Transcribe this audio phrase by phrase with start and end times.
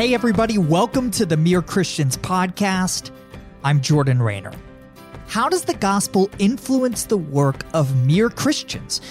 [0.00, 3.10] Hey, everybody, welcome to the Mere Christians podcast.
[3.62, 4.54] I'm Jordan Raynor.
[5.26, 9.02] How does the gospel influence the work of mere Christians?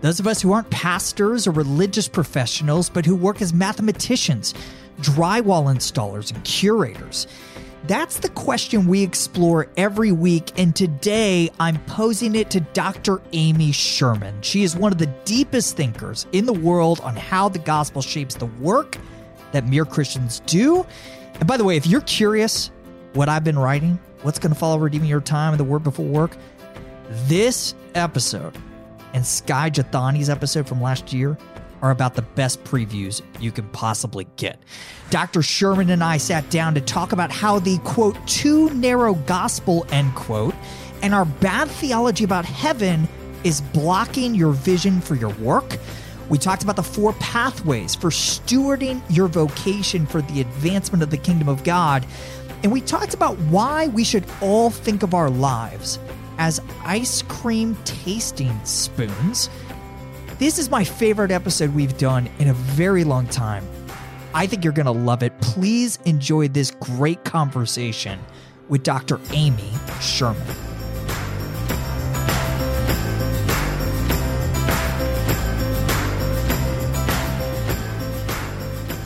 [0.00, 4.52] Those of us who aren't pastors or religious professionals, but who work as mathematicians,
[5.02, 7.28] drywall installers, and curators.
[7.86, 13.22] That's the question we explore every week, and today I'm posing it to Dr.
[13.32, 14.42] Amy Sherman.
[14.42, 18.34] She is one of the deepest thinkers in the world on how the gospel shapes
[18.34, 18.98] the work
[19.52, 20.86] that mere Christians do.
[21.34, 22.70] And by the way, if you're curious
[23.14, 26.06] what I've been writing, what's going to follow redeeming your time and the world before
[26.06, 26.36] work,
[27.26, 28.56] this episode
[29.12, 31.36] and Skye Jethani's episode from last year
[31.82, 34.58] are about the best previews you can possibly get.
[35.10, 35.42] Dr.
[35.42, 40.14] Sherman and I sat down to talk about how the quote, too narrow gospel, end
[40.14, 40.54] quote,
[41.02, 43.08] and our bad theology about heaven
[43.42, 45.76] is blocking your vision for your work.
[46.32, 51.16] We talked about the four pathways for stewarding your vocation for the advancement of the
[51.16, 52.04] kingdom of God.
[52.64, 56.00] And we talked about why we should all think of our lives
[56.38, 59.48] as ice cream tasting spoons
[60.42, 63.64] this is my favorite episode we've done in a very long time.
[64.34, 65.40] I think you're going to love it.
[65.40, 68.18] Please enjoy this great conversation
[68.68, 69.20] with Dr.
[69.30, 70.71] Amy Sherman.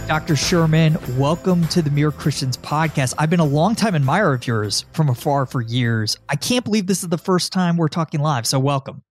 [0.07, 0.37] Dr.
[0.37, 3.15] Sherman, welcome to the Mere Christians podcast.
[3.19, 6.17] I've been a longtime admirer of yours from afar for years.
[6.29, 9.03] I can't believe this is the first time we're talking live, so welcome.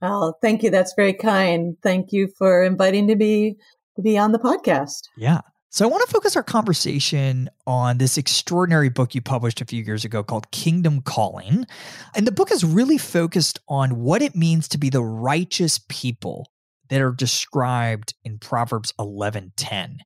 [0.00, 0.70] Oh, thank you.
[0.70, 1.76] That's very kind.
[1.82, 3.56] Thank you for inviting to be
[3.96, 5.02] to be on the podcast.
[5.18, 5.42] Yeah.
[5.68, 9.84] So I want to focus our conversation on this extraordinary book you published a few
[9.84, 11.66] years ago called Kingdom Calling.
[12.14, 16.48] And the book is really focused on what it means to be the righteous people
[16.88, 19.98] that are described in Proverbs 11:10.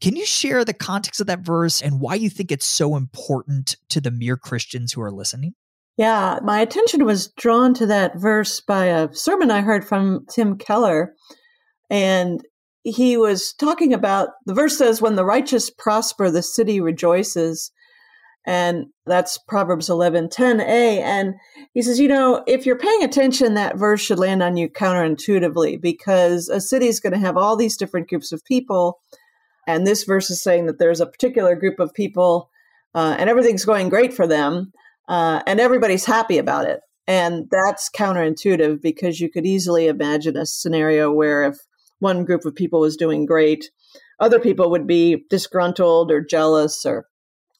[0.00, 3.76] Can you share the context of that verse and why you think it's so important
[3.88, 5.54] to the mere Christians who are listening?
[5.96, 10.58] Yeah, my attention was drawn to that verse by a sermon I heard from Tim
[10.58, 11.14] Keller.
[11.88, 12.40] And
[12.82, 17.70] he was talking about the verse says, When the righteous prosper, the city rejoices.
[18.46, 20.60] And that's Proverbs 11 10a.
[21.00, 21.34] And
[21.72, 25.80] he says, You know, if you're paying attention, that verse should land on you counterintuitively
[25.80, 29.00] because a city is going to have all these different groups of people.
[29.66, 32.50] And this verse is saying that there's a particular group of people
[32.94, 34.72] uh, and everything's going great for them
[35.08, 36.80] uh, and everybody's happy about it.
[37.06, 41.56] And that's counterintuitive because you could easily imagine a scenario where if
[41.98, 43.70] one group of people was doing great,
[44.20, 47.06] other people would be disgruntled or jealous or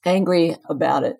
[0.04, 1.16] angry about it.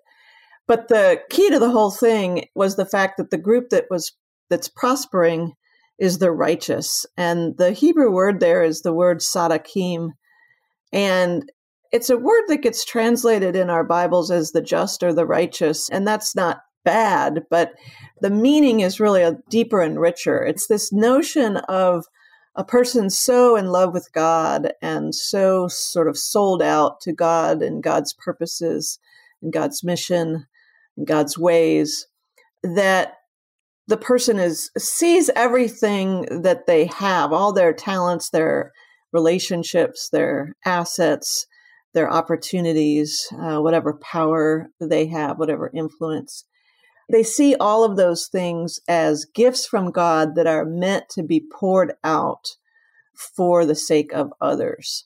[0.67, 4.11] But the key to the whole thing was the fact that the group that was
[4.49, 5.53] that's prospering
[5.99, 7.05] is the righteous.
[7.17, 10.09] And the Hebrew word there is the word sadakim.
[10.91, 11.51] And
[11.91, 15.89] it's a word that gets translated in our Bibles as the just or the righteous,
[15.89, 17.73] and that's not bad, but
[18.21, 20.43] the meaning is really a deeper and richer.
[20.43, 22.05] It's this notion of
[22.55, 27.61] a person so in love with God and so sort of sold out to God
[27.61, 28.99] and God's purposes
[29.41, 30.45] and God's mission
[30.95, 32.07] and God's ways
[32.63, 33.15] that
[33.87, 38.71] the person is sees everything that they have, all their talents, their
[39.11, 41.45] relationships, their assets,
[41.93, 46.45] their opportunities, uh, whatever power they have, whatever influence.
[47.11, 51.39] They see all of those things as gifts from God that are meant to be
[51.39, 52.55] poured out
[53.35, 55.05] for the sake of others.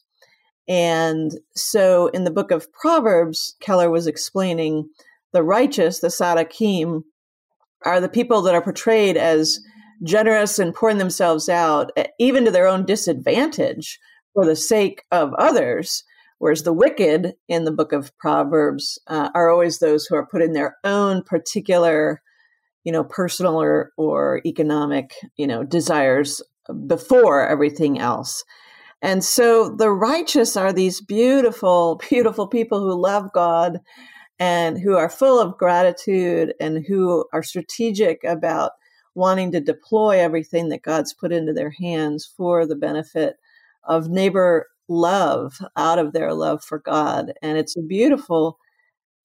[0.67, 4.89] And so in the book of Proverbs, Keller was explaining
[5.33, 7.03] the righteous, the Sadakim,
[7.85, 9.59] are the people that are portrayed as
[10.03, 13.99] generous and pouring themselves out, even to their own disadvantage
[14.33, 16.03] for the sake of others.
[16.39, 20.53] Whereas the wicked in the book of Proverbs uh, are always those who are putting
[20.53, 22.21] their own particular,
[22.83, 26.41] you know, personal or, or economic, you know, desires
[26.87, 28.43] before everything else.
[29.01, 33.79] And so the righteous are these beautiful, beautiful people who love God
[34.39, 38.71] and who are full of gratitude and who are strategic about
[39.13, 43.35] wanting to deploy everything that God's put into their hands for the benefit
[43.83, 47.33] of neighbor love out of their love for God.
[47.41, 48.57] And it's a beautiful,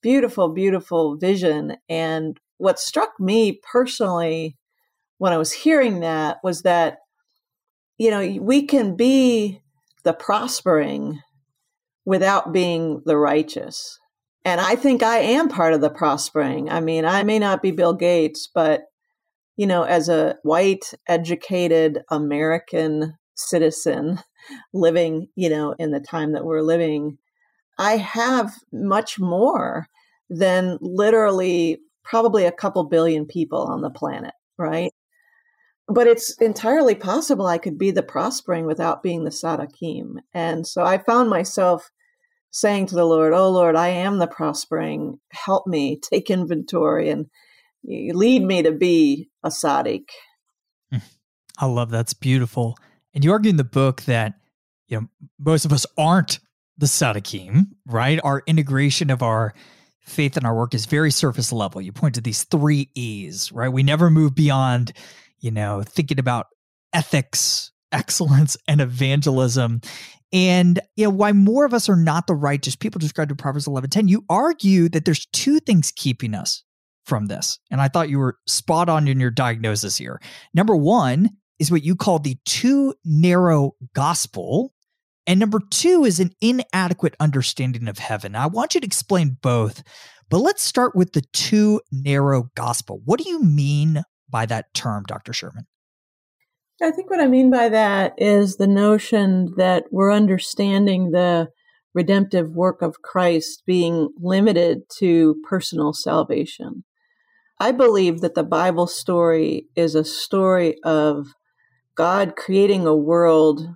[0.03, 1.77] beautiful, beautiful vision.
[1.89, 4.57] And what struck me personally
[5.19, 6.99] when I was hearing that was that,
[7.99, 9.63] you know, we can be
[10.03, 11.21] the prospering
[12.05, 13.99] without being the righteous.
[14.45, 16.69] And I think I am part of the prospering.
[16.69, 18.83] I mean, I may not be Bill Gates, but,
[19.57, 24.21] you know, as a white, educated American citizen
[24.73, 27.19] living, you know, in the time that we're living,
[27.79, 29.89] I have much more
[30.31, 34.93] than literally probably a couple billion people on the planet, right?
[35.89, 40.17] But it's entirely possible I could be the prospering without being the Sadakim.
[40.33, 41.91] And so I found myself
[42.51, 45.19] saying to the Lord, Oh Lord, I am the prospering.
[45.31, 47.27] Help me take inventory and
[47.85, 50.09] lead me to be a Sadik.
[50.91, 50.99] Hmm.
[51.59, 52.77] I love that's beautiful.
[53.15, 54.35] And you argue in the book that
[54.89, 55.09] you know
[55.39, 56.41] most of us aren't
[56.77, 58.21] the Sadakim, right?
[58.25, 59.55] Our integration of our
[60.01, 61.81] faith and our work is very surface level.
[61.81, 63.69] You point to these three E's, right?
[63.69, 64.93] We never move beyond,
[65.39, 66.47] you know, thinking about
[66.93, 69.81] ethics, excellence, and evangelism.
[70.33, 73.67] And you know, why more of us are not the righteous people described in Proverbs
[73.67, 76.65] 11 10, you argue that there's two things keeping us
[77.05, 77.59] from this.
[77.71, 80.21] And I thought you were spot on in your diagnosis here.
[80.53, 84.73] Number one is what you call the too narrow gospel.
[85.27, 88.35] And number two is an inadequate understanding of heaven.
[88.35, 89.83] I want you to explain both,
[90.29, 93.01] but let's start with the too narrow gospel.
[93.05, 95.33] What do you mean by that term, Dr.
[95.33, 95.67] Sherman?
[96.83, 101.49] I think what I mean by that is the notion that we're understanding the
[101.95, 106.85] redemptive work of Christ being limited to personal salvation.
[107.61, 111.29] I believe that the Bible story is a story of
[111.95, 113.69] God creating a world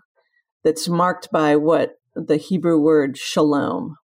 [0.65, 3.97] that's marked by what the Hebrew word shalom.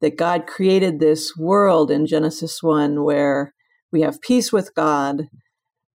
[0.00, 3.54] That God created this world in Genesis 1 where
[3.90, 5.28] we have peace with God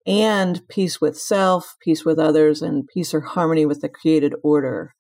[0.07, 4.95] and peace with self, peace with others, and peace or harmony with the created order.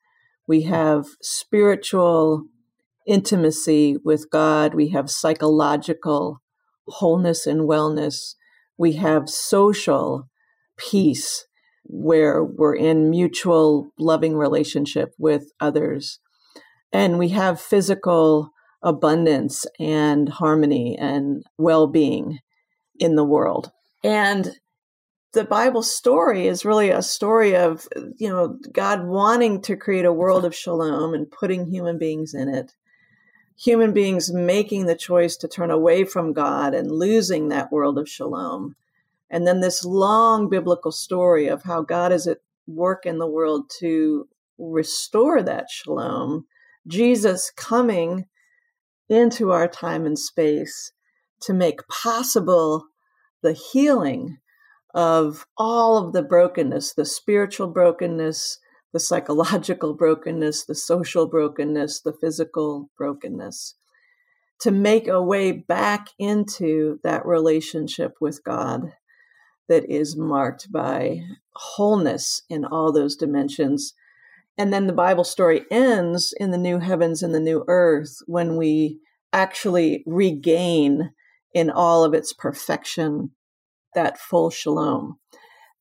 [0.47, 2.45] We have spiritual
[3.07, 4.75] intimacy with God.
[4.75, 6.43] We have psychological
[6.89, 8.35] wholeness and wellness.
[8.77, 10.29] We have social
[10.77, 11.48] peace
[11.89, 16.21] where we're in mutual loving relationship with others.
[16.93, 18.53] And we have physical
[18.83, 22.39] abundance and harmony and well being
[22.99, 23.73] in the world.
[24.05, 24.53] And
[25.33, 27.87] the Bible story is really a story of,
[28.17, 32.49] you know, God wanting to create a world of shalom and putting human beings in
[32.49, 32.73] it.
[33.59, 38.09] Human beings making the choice to turn away from God and losing that world of
[38.09, 38.77] shalom.
[39.31, 43.71] And then this long biblical story of how God is at work in the world
[43.81, 44.29] to
[44.59, 46.47] restore that shalom.
[46.87, 48.27] Jesus coming
[49.09, 50.93] into our time and space
[51.41, 52.87] to make possible
[53.43, 54.39] the healing
[54.95, 58.59] of all of the brokenness the spiritual brokenness,
[58.93, 63.75] the psychological brokenness, the social brokenness, the physical brokenness
[64.61, 68.93] to make a way back into that relationship with God
[69.69, 71.23] that is marked by
[71.55, 73.95] wholeness in all those dimensions.
[74.57, 78.57] And then the Bible story ends in the new heavens and the new earth when
[78.57, 78.99] we
[79.33, 81.13] actually regain
[81.55, 83.31] in all of its perfection
[83.95, 85.19] that full shalom.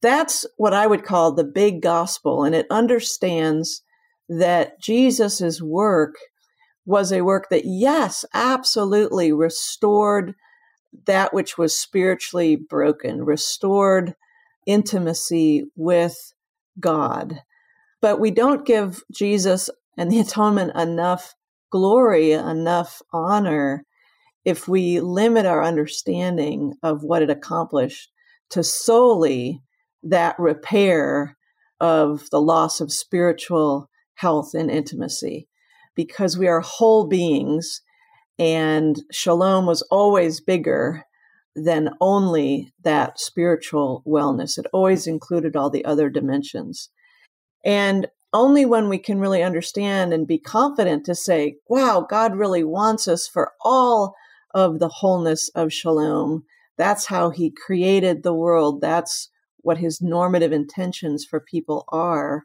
[0.02, 2.44] That's what I would call the big gospel.
[2.44, 3.84] And it understands
[4.30, 6.16] that Jesus' work
[6.86, 10.36] was a work that, yes, absolutely restored
[11.06, 14.16] that which was spiritually broken, restored
[14.66, 16.34] intimacy with
[16.80, 17.42] God.
[18.02, 21.34] But we don't give Jesus and the atonement enough
[21.72, 23.84] glory, enough honor,
[24.46, 28.10] if we limit our understanding of what it accomplished
[28.50, 29.62] to solely
[30.04, 31.38] that repair
[31.82, 35.48] of the loss of spiritual health and intimacy.
[35.96, 37.82] Because we are whole beings
[38.40, 41.04] and shalom was always bigger
[41.56, 44.58] than only that spiritual wellness.
[44.58, 46.90] It always included all the other dimensions.
[47.66, 52.64] And only when we can really understand and be confident to say, wow, God really
[52.64, 54.14] wants us for all
[54.54, 56.44] of the wholeness of shalom.
[56.78, 58.82] That's how he created the world.
[58.82, 62.44] That's what his normative intentions for people are.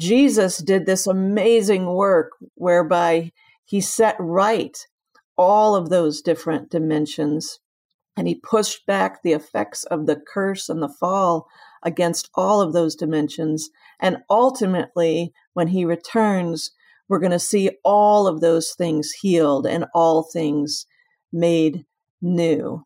[0.00, 3.30] Jesus did this amazing work whereby
[3.64, 4.76] he set right
[5.42, 7.58] all of those different dimensions.
[8.16, 11.48] And he pushed back the effects of the curse and the fall
[11.82, 13.70] against all of those dimensions.
[14.00, 16.70] And ultimately, when he returns,
[17.08, 20.86] we're going to see all of those things healed and all things
[21.32, 21.84] made
[22.20, 22.84] new.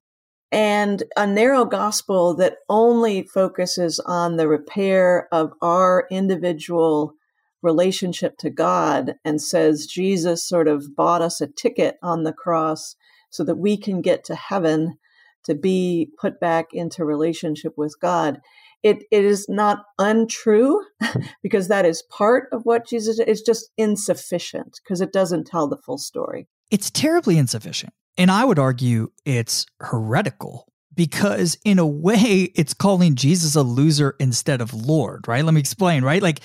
[0.52, 7.14] And a narrow gospel that only focuses on the repair of our individual
[7.62, 12.96] relationship to God and says Jesus sort of bought us a ticket on the cross
[13.30, 14.98] so that we can get to heaven
[15.44, 18.40] to be put back into relationship with God
[18.86, 20.80] it, it is not untrue
[21.42, 25.76] because that is part of what Jesus is just insufficient because it doesn't tell the
[25.76, 26.46] full story.
[26.70, 27.92] It's terribly insufficient.
[28.16, 34.14] And I would argue it's heretical because in a way it's calling Jesus a loser
[34.20, 35.44] instead of Lord, right?
[35.44, 36.22] Let me explain, right?
[36.22, 36.40] Like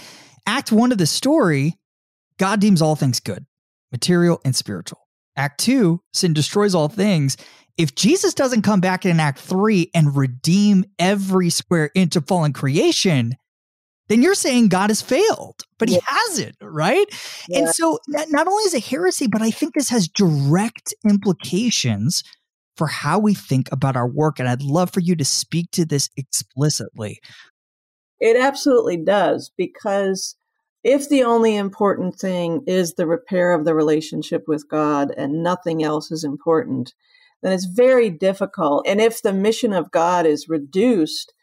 [0.52, 1.78] act 1 of the story,
[2.38, 3.46] God deems all things good,
[3.92, 5.00] material and spiritual.
[5.38, 7.38] Act 2, sin destroys all things.
[7.78, 12.52] If Jesus doesn't come back in Act 3 and redeem every square inch of fallen
[12.52, 13.34] creation,
[14.10, 16.00] then you're saying God has failed, but yeah.
[16.00, 17.06] he hasn't, right?
[17.48, 17.60] Yeah.
[17.60, 22.24] And so not only is it heresy, but I think this has direct implications
[22.76, 24.38] for how we think about our work.
[24.38, 27.22] And I'd love for you to speak to this explicitly.
[28.20, 30.36] It absolutely does, because
[30.84, 35.84] if the only important thing is the repair of the relationship with God and nothing
[35.84, 36.94] else is important,
[37.44, 38.86] then it's very difficult.
[38.88, 41.34] And if the mission of God is reduced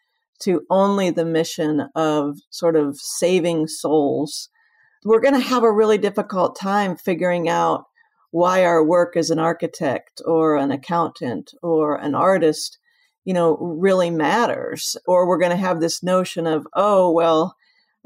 [0.41, 4.49] to only the mission of sort of saving souls,
[5.05, 7.85] we're going to have a really difficult time figuring out
[8.31, 12.79] why our work as an architect or an accountant or an artist,
[13.25, 14.97] you know, really matters.
[15.07, 17.57] Or we're going to have this notion of, oh, well,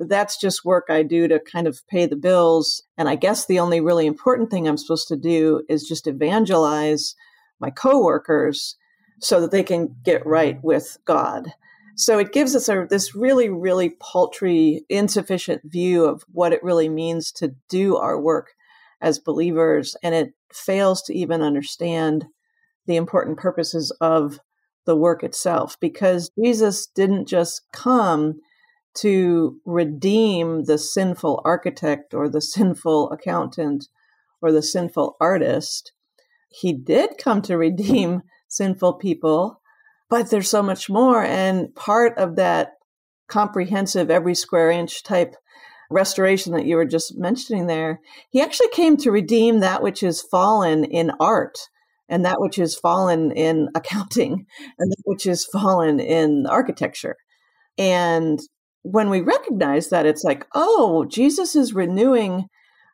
[0.09, 2.82] that's just work I do to kind of pay the bills.
[2.97, 7.14] And I guess the only really important thing I'm supposed to do is just evangelize
[7.61, 8.76] my coworkers
[9.21, 11.52] so that they can get right with God.
[11.97, 16.88] So it gives us a, this really, really paltry, insufficient view of what it really
[16.88, 18.52] means to do our work
[19.00, 19.97] as believers.
[20.02, 22.26] And it fails to even understand
[22.87, 24.40] the important purposes of
[24.87, 28.40] the work itself because Jesus didn't just come
[28.94, 33.88] to redeem the sinful architect or the sinful accountant
[34.40, 35.92] or the sinful artist.
[36.49, 39.62] He did come to redeem sinful people
[40.12, 41.25] but there's so much more.
[41.25, 42.72] And part of that
[43.28, 45.34] comprehensive, every square inch type
[45.88, 50.20] restoration that you were just mentioning there, he actually came to redeem that which is
[50.20, 51.56] fallen in art
[52.11, 54.44] and that which is fallen in accounting
[54.78, 57.16] and that which is fallen in architecture.
[57.78, 58.38] And
[58.82, 62.46] when we recognize that, it's like, oh, Jesus is renewing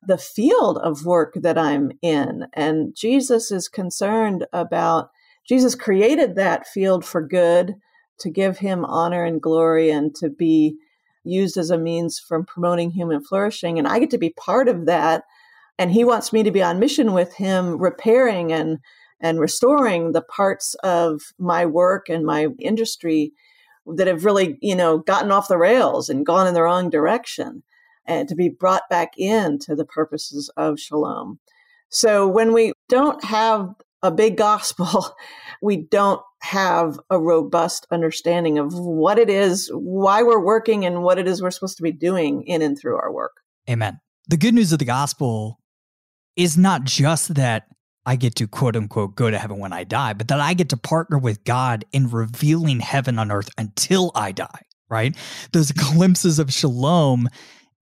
[0.06, 2.46] the field of work that I'm in.
[2.52, 5.10] And Jesus is concerned about
[5.48, 7.74] Jesus created that field for good
[8.20, 10.76] to give him honor and glory and to be
[11.24, 13.78] used as a means for promoting human flourishing.
[13.78, 15.24] And I get to be part of that.
[15.78, 18.78] And he wants me to be on mission with him, repairing and
[19.20, 23.32] and restoring the parts of my work and my industry
[23.96, 27.62] that have really, you know, gotten off the rails and gone in the wrong direction
[28.06, 31.38] and to be brought back into the purposes of shalom.
[31.90, 35.16] So when we don't have a big gospel,
[35.62, 41.18] we don't have a robust understanding of what it is, why we're working, and what
[41.18, 43.32] it is we're supposed to be doing in and through our work.
[43.68, 44.00] Amen.
[44.28, 45.58] The good news of the gospel
[46.36, 47.64] is not just that
[48.08, 50.70] I get to quote unquote go to heaven when I die, but that I get
[50.70, 55.14] to partner with God in revealing heaven on earth until I die, right?
[55.52, 55.94] Those mm-hmm.
[55.94, 57.28] glimpses of shalom.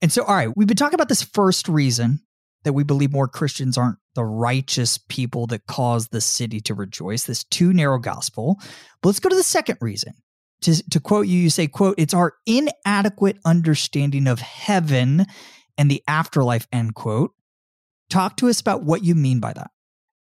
[0.02, 2.18] And so, all right, we've been talking about this first reason
[2.64, 7.22] that we believe more Christians aren't the righteous people that cause the city to rejoice,
[7.22, 8.56] this too narrow gospel.
[9.02, 10.14] But let's go to the second reason.
[10.62, 15.26] To, to quote you, you say, quote, it's our inadequate understanding of heaven
[15.78, 17.30] and the afterlife, end quote.
[18.10, 19.70] Talk to us about what you mean by that.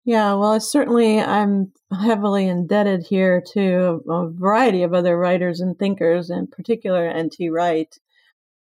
[0.06, 6.28] Yeah, well, certainly I'm heavily indebted here to a variety of other writers and thinkers,
[6.28, 7.48] in particular N.T.
[7.48, 7.98] Wright.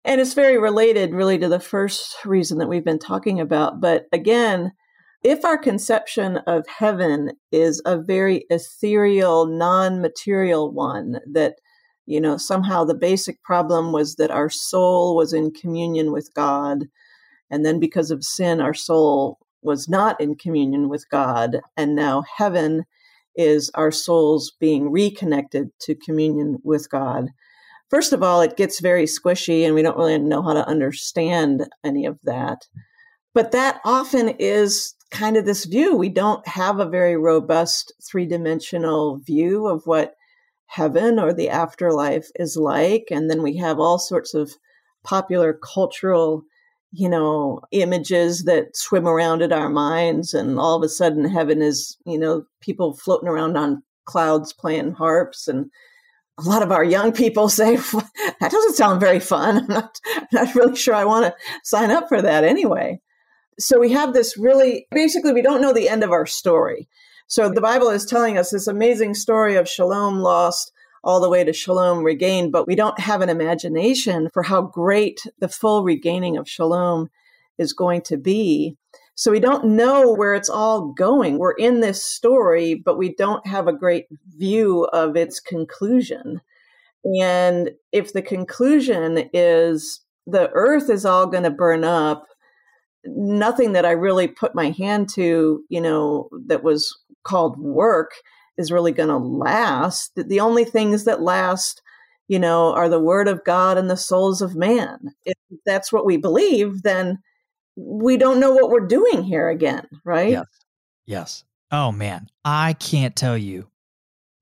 [0.04, 3.80] And it's very related, really, to the first reason that we've been talking about.
[3.80, 4.74] But again,
[5.24, 11.56] if our conception of heaven is a very ethereal, non material one, that,
[12.06, 16.86] you know, somehow the basic problem was that our soul was in communion with God.
[17.50, 21.62] And then because of sin, our soul was not in communion with God.
[21.76, 22.86] And now heaven
[23.36, 27.30] is our souls being reconnected to communion with God
[27.90, 31.68] first of all, it gets very squishy and we don't really know how to understand
[31.84, 32.68] any of that.
[33.34, 35.96] But that often is kind of this view.
[35.96, 40.16] We don't have a very robust three dimensional view of what
[40.68, 43.08] heaven or the afterlife is like.
[43.12, 44.52] And then we have all sorts of
[45.04, 46.44] popular cultural,
[46.92, 50.34] you know, images that swim around in our minds.
[50.34, 54.94] And all of a sudden, heaven is, you know, people floating around on clouds playing
[54.94, 55.70] harps and
[56.40, 59.58] a lot of our young people say that doesn't sound very fun.
[59.64, 63.00] I'm not, I'm not really sure I want to sign up for that anyway.
[63.60, 66.88] So we have this really basically we don't know the end of our story.
[67.28, 70.72] So the Bible is telling us this amazing story of shalom lost,
[71.04, 75.22] all the way to shalom regained, but we don't have an imagination for how great
[75.40, 77.10] the full regaining of shalom
[77.58, 78.76] is going to be.
[79.16, 81.38] So we don't know where it's all going.
[81.38, 84.06] We're in this story, but we don't have a great
[84.38, 86.40] view of its conclusion.
[87.04, 92.26] And if the conclusion is the earth is all going to burn up,
[93.06, 98.12] nothing that I really put my hand to, you know, that was called work
[98.60, 100.12] is really going to last.
[100.16, 101.82] The only things that last,
[102.28, 105.00] you know, are the word of God and the souls of man.
[105.26, 107.20] If that's what we believe, then
[107.78, 110.32] we don't know what we're doing here again, right?
[110.32, 110.46] Yes.
[111.06, 111.44] Yes.
[111.72, 113.70] Oh man, I can't tell you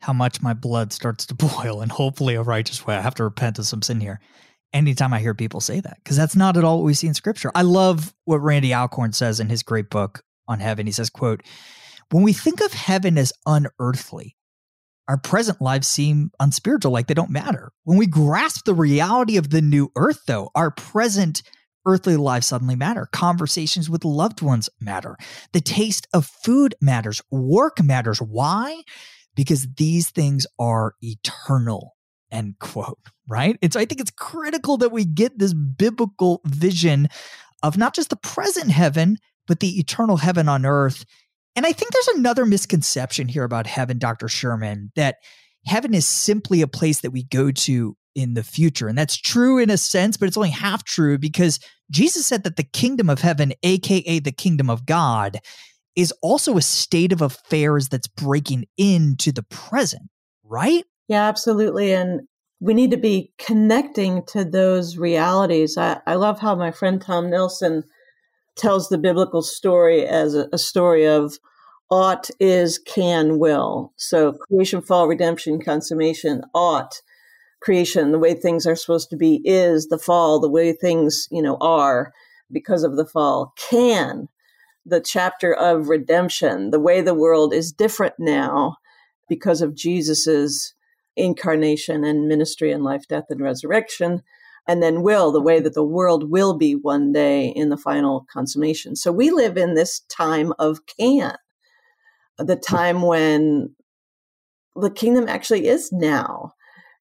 [0.01, 2.97] how much my blood starts to boil and hopefully a righteous way.
[2.97, 4.19] I have to repent of some sin here.
[4.73, 7.13] Anytime I hear people say that, because that's not at all what we see in
[7.13, 7.51] scripture.
[7.53, 10.87] I love what Randy Alcorn says in his great book on heaven.
[10.87, 11.41] He says, quote,
[12.11, 14.35] when we think of heaven as unearthly,
[15.07, 17.71] our present lives seem unspiritual, like they don't matter.
[17.83, 21.43] When we grasp the reality of the new earth, though, our present
[21.85, 23.07] earthly lives suddenly matter.
[23.13, 25.15] Conversations with loved ones matter.
[25.53, 27.21] The taste of food matters.
[27.31, 28.21] Work matters.
[28.21, 28.81] Why?
[29.35, 31.95] Because these things are eternal.
[32.29, 32.99] End quote.
[33.29, 33.57] Right?
[33.61, 37.07] It's I think it's critical that we get this biblical vision
[37.63, 41.05] of not just the present heaven, but the eternal heaven on earth
[41.57, 44.27] and I think there's another misconception here about heaven, Dr.
[44.27, 45.15] Sherman, that
[45.65, 48.87] heaven is simply a place that we go to in the future.
[48.87, 51.59] And that's true in a sense, but it's only half true because
[51.89, 55.39] Jesus said that the kingdom of heaven, AKA the kingdom of God,
[55.95, 60.03] is also a state of affairs that's breaking into the present,
[60.43, 60.83] right?
[61.07, 61.91] Yeah, absolutely.
[61.91, 62.21] And
[62.59, 65.75] we need to be connecting to those realities.
[65.75, 67.83] I, I love how my friend Tom Nelson
[68.57, 71.37] tells the biblical story as a, a story of
[71.89, 73.93] ought is can will.
[73.95, 77.01] So creation, fall, redemption, consummation, ought,
[77.61, 81.41] creation, the way things are supposed to be is the fall, the way things, you
[81.41, 82.11] know, are
[82.51, 83.53] because of the fall.
[83.57, 84.27] Can,
[84.85, 88.77] the chapter of redemption, the way the world is different now
[89.29, 90.73] because of Jesus's
[91.15, 94.23] incarnation and ministry and life, death, and resurrection
[94.67, 98.25] and then will, the way that the world will be one day in the final
[98.31, 98.95] consummation.
[98.95, 101.35] So we live in this time of can,
[102.37, 103.73] the time when
[104.75, 106.51] the kingdom actually is now.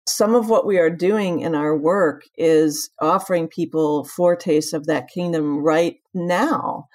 [0.08, 5.08] Some of what we are doing in our work is offering people foretastes of that
[5.08, 6.86] kingdom right now.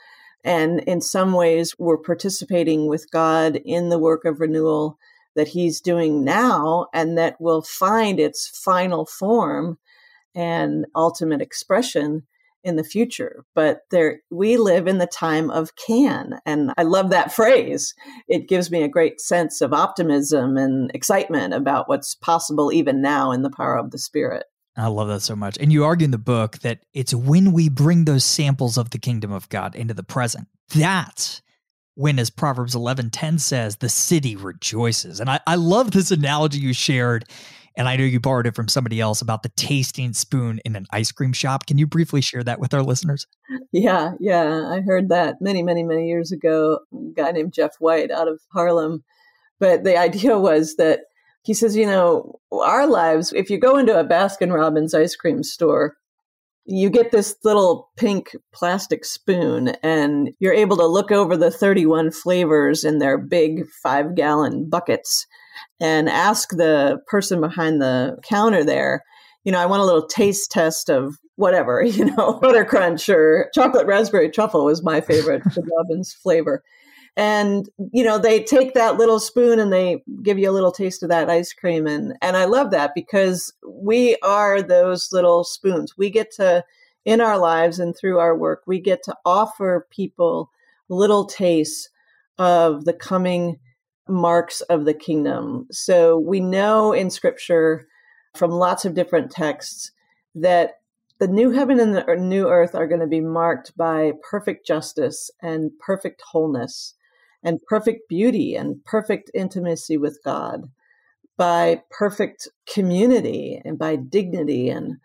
[0.45, 4.97] And in some ways, we're participating with God in the work of renewal
[5.35, 9.77] that He's doing now and that will find its final form
[10.35, 12.23] and ultimate expression
[12.63, 17.09] in the future but there we live in the time of can and i love
[17.09, 17.95] that phrase
[18.27, 23.31] it gives me a great sense of optimism and excitement about what's possible even now
[23.31, 24.43] in the power of the spirit
[24.77, 25.57] I love that so much.
[25.59, 28.99] And you argue in the book that it's when we bring those samples of the
[28.99, 30.47] kingdom of God into the present.
[30.73, 31.41] That's
[31.95, 35.19] when, as Proverbs 11 10 says, the city rejoices.
[35.19, 37.25] And I, I love this analogy you shared
[37.75, 40.85] and I know you borrowed it from somebody else about the tasting spoon in an
[40.91, 41.65] ice cream shop.
[41.65, 43.27] Can you briefly share that with our listeners?
[43.71, 44.67] Yeah, yeah.
[44.69, 46.79] I heard that many, many, many years ago.
[46.93, 49.03] A guy named Jeff White out of Harlem.
[49.59, 51.01] But the idea was that
[51.43, 55.43] he says, you know, our lives, if you go into a Baskin Robbins ice cream
[55.43, 55.95] store,
[56.65, 62.11] you get this little pink plastic spoon and you're able to look over the 31
[62.11, 65.25] flavors in their big five gallon buckets
[65.79, 69.03] and ask the person behind the counter there,
[69.43, 73.49] you know, I want a little taste test of whatever, you know, butter crunch or
[73.53, 76.63] chocolate raspberry truffle was my favorite, the Robbins flavor.
[77.17, 81.03] And, you know, they take that little spoon and they give you a little taste
[81.03, 81.85] of that ice cream.
[81.85, 85.97] And, and I love that because we are those little spoons.
[85.97, 86.63] We get to,
[87.03, 90.51] in our lives and through our work, we get to offer people
[90.87, 91.89] little tastes
[92.37, 93.59] of the coming
[94.11, 95.67] marks of the kingdom.
[95.71, 97.87] So we know in scripture
[98.35, 99.91] from lots of different texts
[100.35, 100.79] that
[101.19, 105.29] the new heaven and the new earth are going to be marked by perfect justice
[105.41, 106.95] and perfect wholeness
[107.43, 110.69] and perfect beauty and perfect intimacy with God,
[111.37, 114.97] by perfect community and by dignity and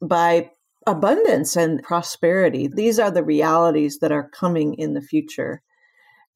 [0.00, 0.50] by
[0.86, 2.66] abundance and prosperity.
[2.66, 5.62] These are the realities that are coming in the future.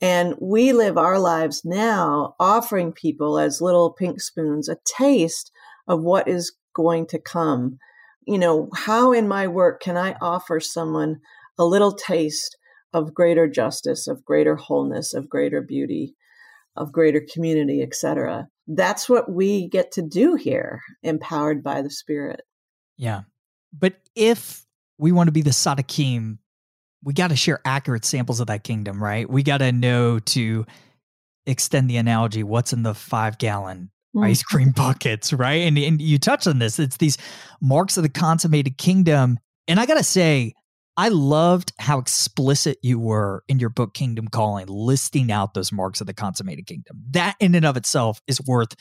[0.01, 5.51] And we live our lives now offering people as little pink spoons a taste
[5.89, 7.79] of what is going to come.
[8.27, 11.21] You know, how in my work can I offer someone
[11.59, 12.59] a little taste
[12.93, 16.15] of greater justice, of greater wholeness, of greater beauty,
[16.77, 18.49] of greater community, etc.
[18.69, 22.43] that's what we get to do here, empowered by the Spirit.
[22.97, 23.23] Yeah.
[23.73, 24.67] But if
[24.99, 26.39] we want to be the Sadakim,
[27.03, 29.29] we got to share accurate samples of that kingdom, right?
[29.29, 30.67] We got to know to
[31.47, 34.47] extend the analogy what's in the five gallon ice mm.
[34.47, 35.63] cream buckets, right?
[35.63, 36.79] And, and you touch on this.
[36.79, 37.19] It's these
[37.61, 39.39] marks of the consummated kingdom.
[39.69, 40.55] And I got to say,
[40.97, 46.01] I loved how explicit you were in your book, Kingdom Calling, listing out those marks
[46.01, 47.03] of the consummated kingdom.
[47.11, 48.75] That in and of itself is worth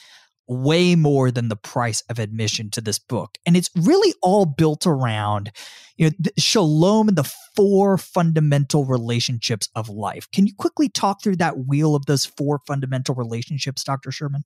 [0.47, 3.37] way more than the price of admission to this book.
[3.45, 5.51] And it's really all built around
[5.97, 10.29] you know shalom and the four fundamental relationships of life.
[10.31, 14.11] Can you quickly talk through that wheel of those four fundamental relationships, Dr.
[14.11, 14.43] Sherman?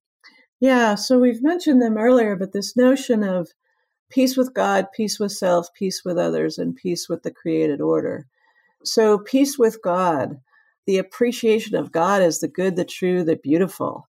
[0.59, 3.49] Yeah, so we've mentioned them earlier, but this notion of
[4.09, 8.27] peace with God, peace with self, peace with others, and peace with the created order.
[8.83, 10.39] So, peace with God,
[10.85, 14.07] the appreciation of God as the good, the true, the beautiful,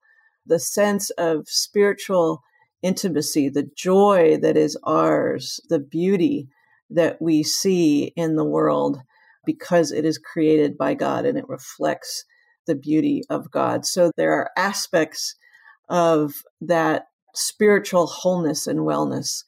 [0.50, 2.42] the sense of spiritual
[2.82, 6.48] intimacy, the joy that is ours, the beauty
[6.90, 9.00] that we see in the world
[9.46, 12.24] because it is created by God and it reflects
[12.66, 13.86] the beauty of God.
[13.86, 15.36] So, there are aspects
[15.88, 19.44] of that spiritual wholeness and wellness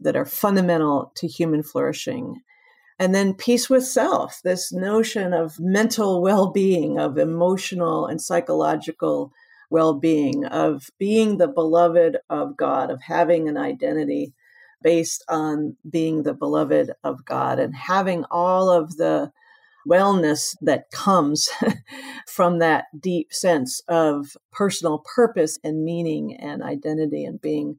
[0.00, 2.40] that are fundamental to human flourishing.
[2.98, 9.32] And then peace with self, this notion of mental well being, of emotional and psychological
[9.70, 14.34] well being, of being the beloved of God, of having an identity
[14.82, 19.32] based on being the beloved of God and having all of the
[19.88, 21.48] wellness that comes
[22.26, 27.78] from that deep sense of personal purpose and meaning and identity and being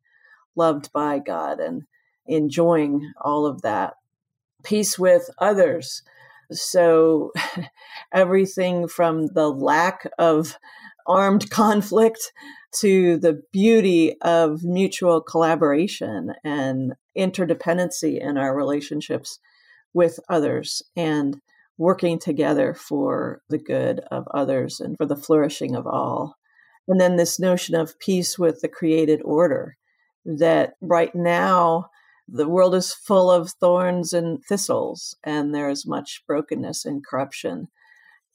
[0.56, 1.84] loved by God and
[2.26, 3.94] enjoying all of that.
[4.64, 6.02] Peace with others.
[6.52, 7.32] So,
[8.14, 10.58] everything from the lack of
[11.08, 12.32] armed conflict
[12.80, 19.40] to the beauty of mutual collaboration and interdependency in our relationships
[19.94, 21.42] with others and
[21.78, 26.36] working together for the good of others and for the flourishing of all.
[26.88, 29.78] And then this notion of peace with the created order
[30.26, 31.90] that right now
[32.28, 37.70] the world is full of thorns and thistles, and there is much brokenness and corruption.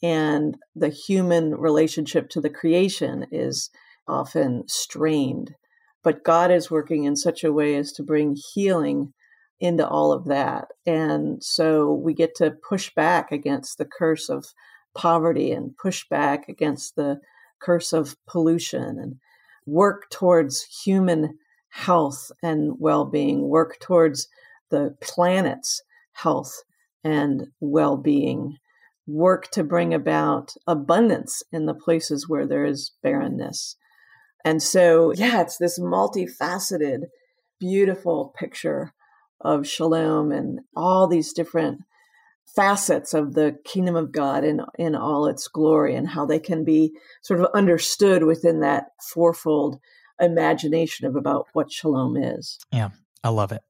[0.03, 3.71] And the human relationship to the creation is
[4.09, 5.55] often strained.
[6.03, 9.13] But God is working in such a way as to bring healing
[9.61, 10.67] into all of that.
[10.85, 14.47] And so we get to push back against the curse of
[14.95, 17.21] poverty and push back against the
[17.61, 19.17] curse of pollution and
[19.65, 21.39] work towards human
[21.69, 24.29] health and well being, work towards
[24.71, 25.81] the planet's
[26.13, 26.65] health
[27.05, 28.59] and well being,
[29.07, 33.77] work to bring about abundance in the places where there is barrenness.
[34.45, 37.03] And so, yeah, it's this multifaceted,
[37.61, 38.93] beautiful picture
[39.41, 41.81] of shalom and all these different
[42.55, 46.65] facets of the kingdom of God in in all its glory and how they can
[46.65, 49.79] be sort of understood within that fourfold
[50.21, 52.59] imagination of about what shalom is.
[52.73, 52.91] Yeah,
[53.25, 53.63] I love it.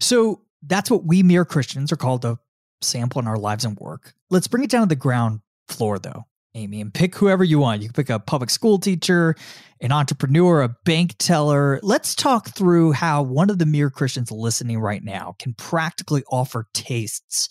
[0.00, 2.38] So that's what we mere Christians are called to
[2.84, 4.14] sample in our lives and work.
[4.30, 7.82] Let's bring it down to the ground floor though, Amy, and pick whoever you want.
[7.82, 9.34] You can pick a public school teacher,
[9.80, 11.80] an entrepreneur, a bank teller.
[11.82, 16.68] Let's talk through how one of the mere Christians listening right now can practically offer
[16.74, 17.48] tastes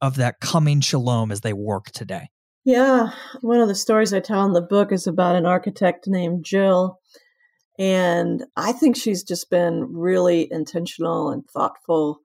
[0.00, 2.28] of that coming shalom as they work today.
[2.64, 3.10] Yeah,
[3.42, 6.98] one of the stories I tell in the book is about an architect named Jill
[7.78, 12.20] and I think she's just been really intentional and thoughtful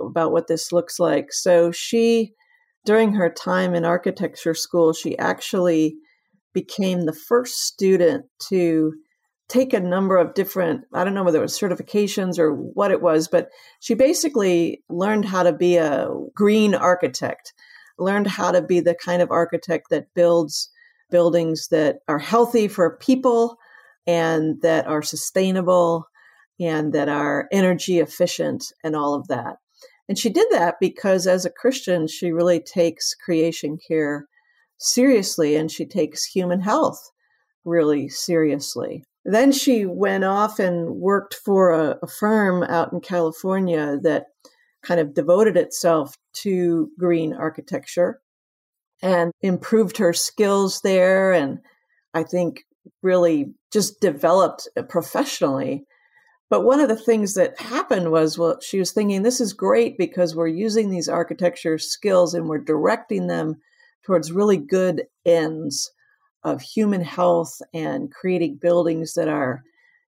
[0.00, 1.32] about what this looks like.
[1.32, 2.32] So she,
[2.84, 5.96] during her time in architecture school, she actually
[6.52, 8.92] became the first student to
[9.48, 13.02] take a number of different, I don't know whether it was certifications or what it
[13.02, 13.48] was, but
[13.80, 17.52] she basically learned how to be a green architect,
[17.98, 20.70] learned how to be the kind of architect that builds
[21.10, 23.56] buildings that are healthy for people
[24.06, 26.06] and that are sustainable
[26.58, 29.56] and that are energy efficient and all of that.
[30.12, 34.26] And she did that because as a Christian, she really takes creation care
[34.76, 37.00] seriously and she takes human health
[37.64, 39.04] really seriously.
[39.24, 44.26] Then she went off and worked for a, a firm out in California that
[44.82, 48.20] kind of devoted itself to green architecture
[49.00, 51.58] and improved her skills there and
[52.12, 52.64] I think
[53.02, 55.86] really just developed professionally.
[56.52, 59.96] But one of the things that happened was, well, she was thinking, this is great
[59.96, 63.56] because we're using these architecture skills and we're directing them
[64.04, 65.90] towards really good ends
[66.44, 69.62] of human health and creating buildings that are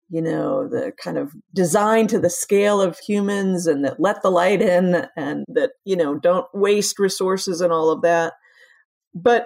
[0.09, 4.31] you know, the kind of design to the scale of humans and that let the
[4.31, 8.33] light in and that, you know, don't waste resources and all of that.
[9.13, 9.45] But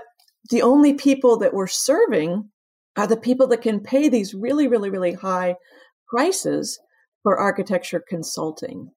[0.49, 2.51] the only people that we're serving
[2.95, 5.57] are the people that can pay these really, really, really high
[6.07, 6.79] prices
[7.25, 8.91] for architecture consulting.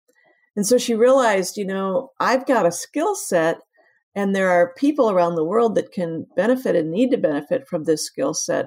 [0.54, 3.56] And so she realized, you know, I've got a skill set
[4.14, 7.84] and there are people around the world that can benefit and need to benefit from
[7.84, 8.66] this skill set,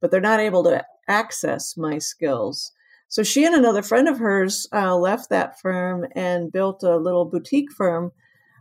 [0.00, 2.70] but they're not able to access my skills.
[3.08, 7.24] So she and another friend of hers uh, left that firm and built a little
[7.24, 8.12] boutique firm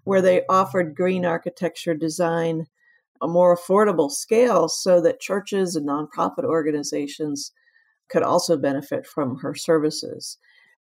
[0.04, 2.66] where they offered green architecture design
[3.22, 7.52] a more affordable scale so that churches and nonprofit organizations
[8.10, 10.38] could also benefit from her services.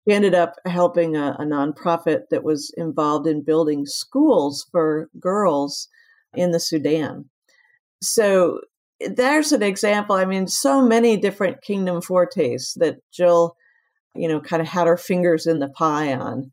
[0.08, 5.88] She ended up helping a, a nonprofit that was involved in building schools for girls
[6.34, 7.30] in the Sudan.
[8.02, 8.60] So
[9.00, 10.16] there's an example.
[10.16, 13.56] I mean, so many different kingdom foretastes that Jill,
[14.16, 16.52] you know, kind of had her fingers in the pie on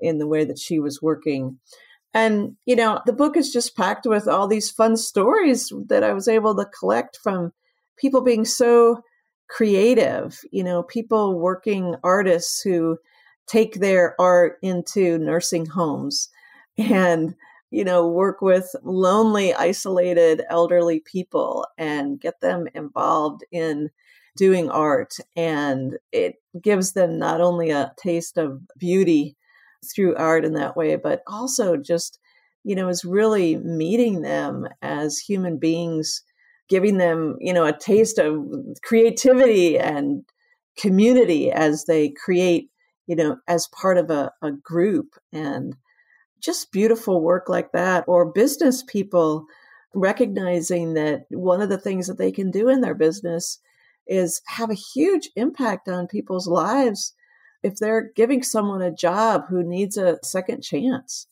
[0.00, 1.58] in the way that she was working.
[2.12, 6.12] And, you know, the book is just packed with all these fun stories that I
[6.12, 7.52] was able to collect from
[7.96, 9.02] people being so
[9.50, 12.98] creative, you know, people working artists who
[13.46, 16.28] take their art into nursing homes
[16.78, 17.34] and
[17.70, 23.90] you know, work with lonely, isolated, elderly people and get them involved in
[24.36, 25.14] doing art.
[25.36, 29.36] And it gives them not only a taste of beauty
[29.94, 32.18] through art in that way, but also just,
[32.64, 36.22] you know, is really meeting them as human beings,
[36.70, 38.46] giving them, you know, a taste of
[38.82, 40.24] creativity and
[40.78, 42.70] community as they create,
[43.06, 45.16] you know, as part of a, a group.
[45.32, 45.76] And
[46.40, 49.44] just beautiful work like that, or business people
[49.94, 53.58] recognizing that one of the things that they can do in their business
[54.06, 57.12] is have a huge impact on people's lives
[57.62, 61.26] if they're giving someone a job who needs a second chance.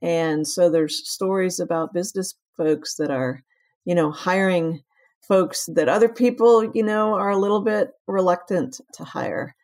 [0.00, 3.44] And so there's stories about business folks that are,
[3.84, 4.82] you know, hiring
[5.26, 9.54] folks that other people, you know, are a little bit reluctant to hire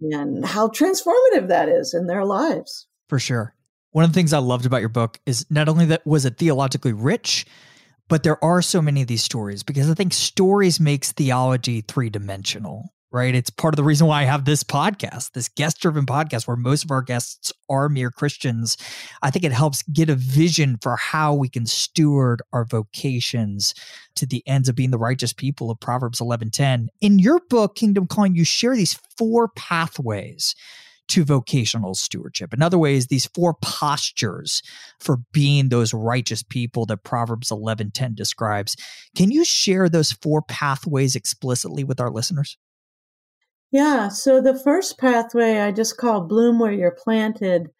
[0.00, 2.86] and how transformative that is in their lives.
[3.08, 3.54] For sure.
[3.92, 6.36] One of the things I loved about your book is not only that was it
[6.36, 7.46] theologically rich,
[8.08, 12.92] but there are so many of these stories because I think stories makes theology three-dimensional,
[13.14, 13.34] right?
[13.34, 16.84] It's part of the reason why I have this podcast, this guest-driven podcast where most
[16.84, 18.76] of our guests are mere Christians.
[19.22, 23.72] I think it helps get a vision for how we can steward our vocations
[24.16, 26.88] to the ends of being the righteous people of Proverbs 11:10.
[27.00, 30.54] In your book Kingdom Calling, you share these four pathways
[31.06, 32.52] to vocational stewardship.
[32.54, 34.62] In other ways, these four postures
[34.98, 38.74] for being those righteous people that Proverbs 11:10 describes.
[39.14, 42.56] Can you share those four pathways explicitly with our listeners?
[43.70, 47.70] Yeah, so the first pathway I just call bloom where you're planted.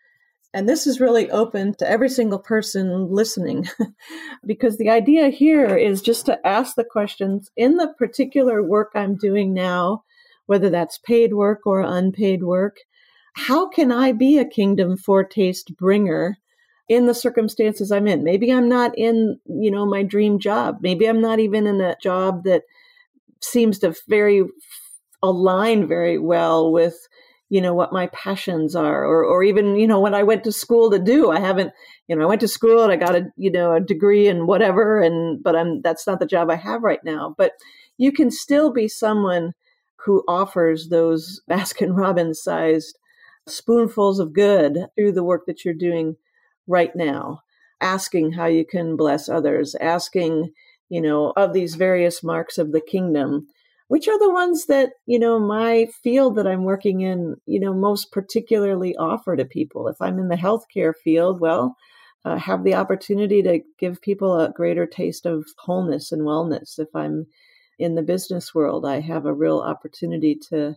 [0.52, 3.68] And this is really open to every single person listening
[4.46, 9.16] because the idea here is just to ask the questions in the particular work I'm
[9.16, 10.04] doing now,
[10.46, 12.78] whether that's paid work or unpaid work,
[13.34, 16.38] how can I be a kingdom foretaste bringer
[16.88, 18.22] in the circumstances I'm in?
[18.22, 20.78] Maybe I'm not in, you know, my dream job.
[20.80, 22.62] Maybe I'm not even in a job that
[23.40, 24.44] seems to very
[25.24, 27.08] align very well with
[27.50, 30.52] you know what my passions are or or even you know what I went to
[30.52, 31.30] school to do.
[31.30, 31.72] I haven't
[32.08, 34.46] you know I went to school and I got a you know a degree and
[34.46, 37.34] whatever and but I'm that's not the job I have right now.
[37.36, 37.52] But
[37.96, 39.52] you can still be someone
[40.04, 42.98] who offers those Baskin Robbins sized
[43.46, 46.16] spoonfuls of good through the work that you're doing
[46.66, 47.42] right now,
[47.80, 50.52] asking how you can bless others, asking,
[50.88, 53.46] you know, of these various marks of the kingdom,
[53.88, 57.74] which are the ones that, you know, my field that I'm working in, you know,
[57.74, 59.88] most particularly offer to people.
[59.88, 61.76] If I'm in the healthcare field, well,
[62.24, 66.78] uh, have the opportunity to give people a greater taste of wholeness and wellness.
[66.78, 67.26] If I'm
[67.78, 70.76] in the business world, I have a real opportunity to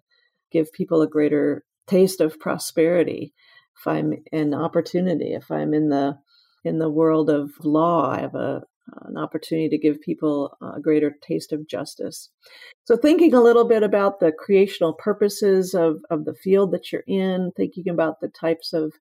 [0.51, 3.33] give people a greater taste of prosperity,
[3.79, 6.17] if I'm an opportunity, if I'm in the
[6.63, 10.79] in the world of law, I have a Uh, an opportunity to give people a
[10.79, 12.29] greater taste of justice.
[12.85, 17.03] So, thinking a little bit about the creational purposes of, of the field that you're
[17.05, 18.93] in, thinking about the types of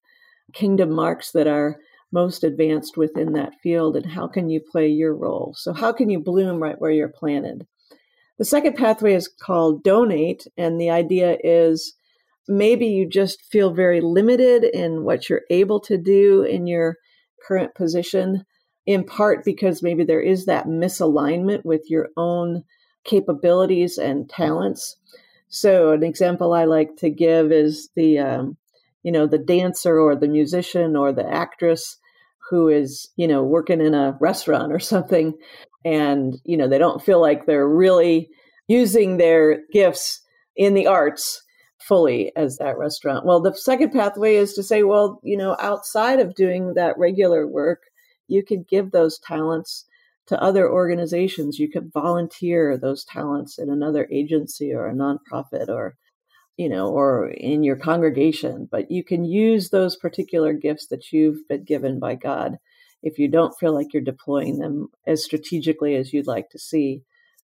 [0.52, 1.76] kingdom marks that are
[2.10, 5.54] most advanced within that field, and how can you play your role?
[5.56, 7.66] So, how can you bloom right where you're planted?
[8.38, 11.94] The second pathway is called donate, and the idea is
[12.48, 16.96] maybe you just feel very limited in what you're able to do in your
[17.46, 18.44] current position,
[18.86, 22.64] in part because maybe there is that misalignment with your own
[23.04, 24.96] capabilities and talents.
[25.48, 28.56] So, an example I like to give is the, um,
[29.02, 31.98] you know, the dancer or the musician or the actress
[32.50, 35.34] who is, you know, working in a restaurant or something,
[35.84, 38.28] and you know they don't feel like they're really
[38.68, 40.20] using their gifts
[40.56, 41.42] in the arts
[41.78, 43.24] fully as that restaurant.
[43.24, 47.46] Well, the second pathway is to say, well, you know, outside of doing that regular
[47.46, 47.82] work,
[48.28, 49.84] you could give those talents
[50.26, 51.58] to other organizations.
[51.58, 55.96] You could volunteer those talents in another agency or a nonprofit or,
[56.56, 58.68] you know, or in your congregation.
[58.70, 62.56] But you can use those particular gifts that you've been given by God
[63.02, 67.02] if you don't feel like you're deploying them as strategically as you'd like to see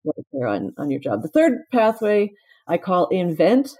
[0.05, 1.21] right there on, on your job.
[1.21, 2.31] The third pathway
[2.67, 3.77] I call invent.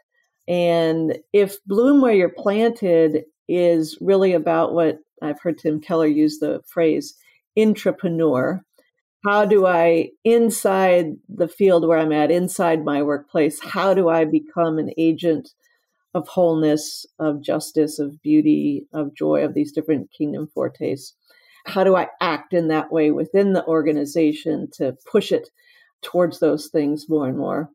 [0.50, 6.40] And if bloom where you're planted is really about what I've heard Tim Keller use
[6.40, 7.14] the phrase
[7.58, 8.62] intrapreneur.
[9.26, 14.26] How do I, inside the field where I'm at, inside my workplace, how do I
[14.26, 15.50] become an agent
[16.14, 21.16] of wholeness, of justice, of beauty, of joy, of these different kingdom foretastes?
[21.66, 25.50] How do I act in that way within the organization to push it
[26.02, 27.70] towards those things more and more?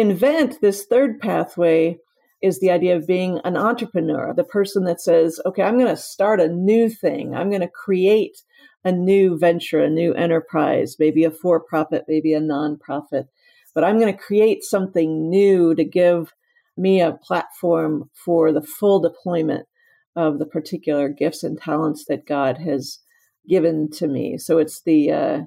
[0.00, 1.98] Invent, this third pathway,
[2.40, 6.00] is the idea of being an entrepreneur, the person that says, okay, I'm going to
[6.00, 7.34] start a new thing.
[7.34, 8.42] I'm going to create
[8.84, 13.26] a new venture, a new enterprise, maybe a for profit, maybe a nonprofit.
[13.74, 16.32] But I'm going to create something new to give
[16.76, 19.66] me a platform for the full deployment
[20.14, 23.00] of the particular gifts and talents that God has
[23.48, 24.38] given to me.
[24.38, 25.40] So it's the uh,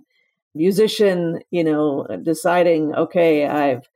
[0.54, 3.88] musician, you know, deciding, okay, I've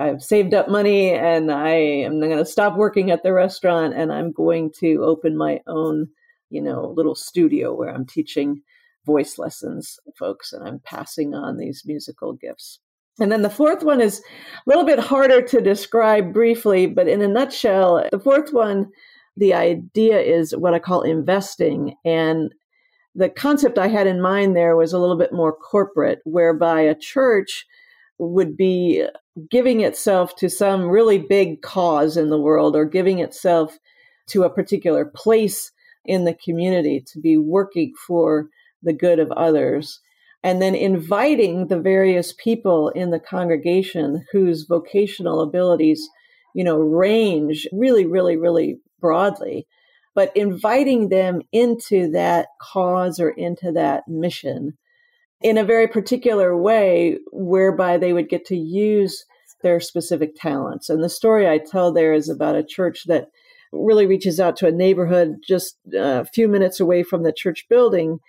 [0.00, 4.10] I've saved up money and I am going to stop working at the restaurant and
[4.10, 6.08] I'm going to open my own,
[6.48, 8.62] you know, little studio where I'm teaching
[9.04, 12.78] voice lessons folks and I'm passing on these musical gifts.
[13.20, 14.22] And then the fourth one is a
[14.66, 18.90] little bit harder to describe briefly, but in a nutshell, the fourth one,
[19.36, 21.94] the idea is what I call investing.
[22.06, 22.54] And
[23.14, 26.94] the concept I had in mind there was a little bit more corporate, whereby a
[26.94, 27.66] church
[28.18, 29.04] would be
[29.50, 33.78] giving itself to some really big cause in the world or giving itself
[34.28, 35.72] to a particular place
[36.04, 38.48] in the community to be working for
[38.82, 40.00] the good of others.
[40.42, 46.08] And then inviting the various people in the congregation whose vocational abilities
[46.54, 49.66] you know range really really really broadly
[50.14, 54.76] but inviting them into that cause or into that mission
[55.40, 59.24] in a very particular way whereby they would get to use
[59.62, 60.88] their specific talents.
[60.88, 63.30] And the story I tell there is about a church that
[63.72, 68.20] really reaches out to a neighborhood just a few minutes away from the church building.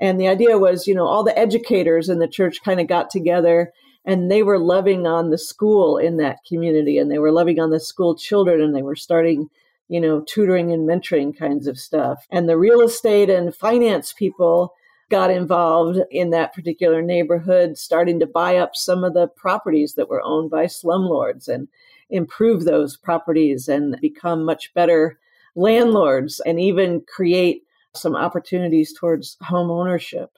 [0.00, 3.10] And the idea was, you know, all the educators in the church kind of got
[3.10, 3.72] together
[4.06, 7.70] and they were loving on the school in that community and they were loving on
[7.70, 9.50] the school children and they were starting
[9.88, 14.74] you know tutoring and mentoring kinds of stuff and the real estate and finance people
[15.10, 20.08] got involved in that particular neighborhood, starting to buy up some of the properties that
[20.08, 21.68] were owned by slumlords and
[22.10, 25.18] improve those properties and become much better
[25.54, 27.62] landlords and even create
[27.94, 30.30] some opportunities towards home ownership.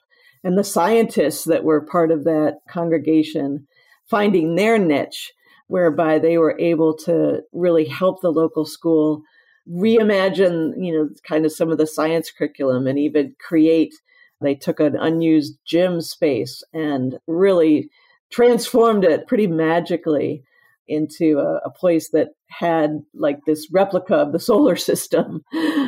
[0.43, 3.67] And the scientists that were part of that congregation
[4.05, 5.33] finding their niche,
[5.67, 9.21] whereby they were able to really help the local school
[9.69, 13.93] reimagine, you know, kind of some of the science curriculum and even create
[14.41, 17.89] they took an unused gym space and really
[18.31, 20.43] transformed it pretty magically
[20.87, 25.43] into a, a, place that had like this replica of the solar system.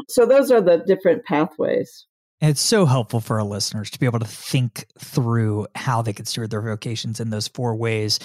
[0.08, 2.06] So those are the different pathways.
[2.42, 6.12] And it's so helpful for our listeners to be able to think through how they
[6.12, 8.20] could steward their vocations in those four ways.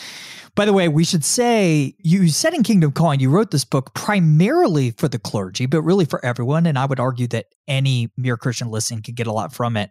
[0.55, 3.92] By the way, we should say you said in Kingdom Calling, you wrote this book
[3.92, 6.64] primarily for the clergy, but really for everyone.
[6.64, 9.90] And I would argue that any mere Christian listening could get a lot from it.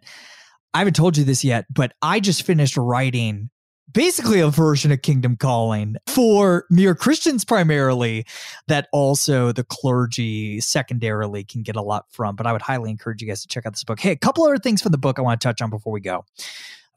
[0.74, 3.50] I haven't told you this yet, but I just finished writing
[3.92, 8.26] basically a version of Kingdom Calling for mere Christians primarily
[8.68, 12.36] that also the clergy secondarily can get a lot from.
[12.36, 14.00] But I would highly encourage you guys to check out this book.
[14.00, 16.00] Hey, a couple other things from the book I want to touch on before we
[16.00, 16.24] go.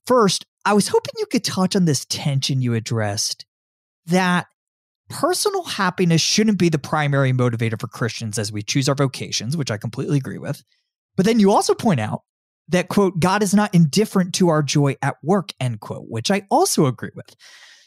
[0.08, 3.46] First, I was hoping you could touch on this tension you addressed
[4.08, 4.48] that
[5.10, 9.72] personal happiness shouldn't be the primary motivator for Christians as we choose our vocations, which
[9.72, 10.64] I completely agree with.
[11.16, 12.24] But then you also point out
[12.70, 16.46] that quote god is not indifferent to our joy at work end quote which i
[16.50, 17.36] also agree with.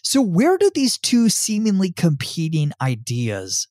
[0.05, 3.69] So where do these two seemingly competing ideas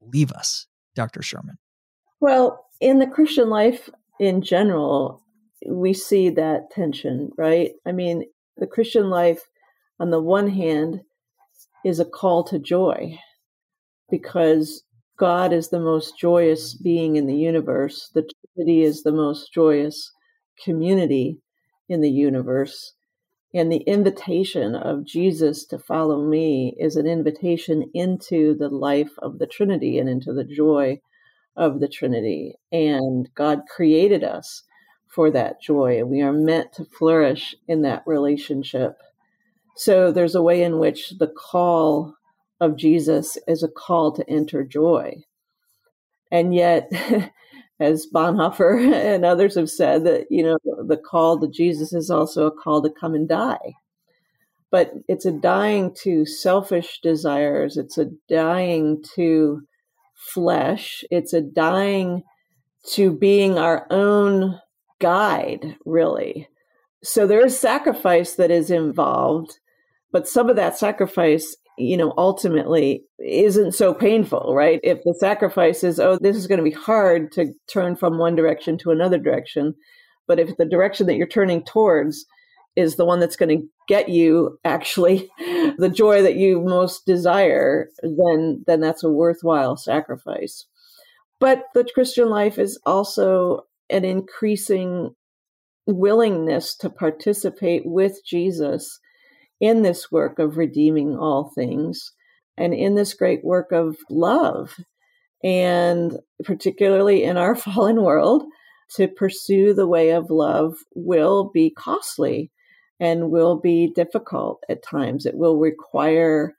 [0.00, 1.58] leave us dr sherman?
[2.20, 3.90] Well in the christian life
[4.20, 5.22] in general
[5.66, 7.72] we see that tension right?
[7.86, 8.24] I mean
[8.56, 9.42] the christian life
[10.00, 11.00] on the one hand
[11.84, 13.18] is a call to joy
[14.10, 14.82] because
[15.16, 18.10] God is the most joyous being in the universe.
[18.14, 20.10] The Trinity is the most joyous
[20.62, 21.40] community
[21.88, 22.94] in the universe.
[23.52, 29.38] And the invitation of Jesus to follow me is an invitation into the life of
[29.38, 31.00] the Trinity and into the joy
[31.56, 32.56] of the Trinity.
[32.72, 34.64] And God created us
[35.14, 38.96] for that joy, we are meant to flourish in that relationship.
[39.76, 42.14] So there's a way in which the call
[42.60, 45.22] of Jesus is a call to enter joy.
[46.32, 46.90] And yet,
[47.84, 52.46] as Bonhoeffer and others have said, that you know the call to Jesus is also
[52.46, 53.74] a call to come and die.
[54.70, 57.76] But it's a dying to selfish desires.
[57.76, 59.62] It's a dying to
[60.14, 61.04] flesh.
[61.10, 62.24] It's a dying
[62.94, 64.60] to being our own
[65.00, 66.48] guide, really.
[67.02, 69.58] So there is sacrifice that is involved,
[70.10, 74.80] but some of that sacrifice you know, ultimately isn't so painful, right?
[74.82, 78.36] If the sacrifice is, oh, this is going to be hard to turn from one
[78.36, 79.74] direction to another direction.
[80.26, 82.26] But if the direction that you're turning towards
[82.76, 85.30] is the one that's going to get you actually
[85.78, 90.66] the joy that you most desire, then then that's a worthwhile sacrifice.
[91.40, 95.14] But the Christian life is also an increasing
[95.86, 98.98] willingness to participate with Jesus
[99.64, 102.12] in this work of redeeming all things
[102.58, 104.76] and in this great work of love.
[105.42, 108.44] And particularly in our fallen world,
[108.96, 112.50] to pursue the way of love will be costly
[113.00, 115.24] and will be difficult at times.
[115.24, 116.54] It will require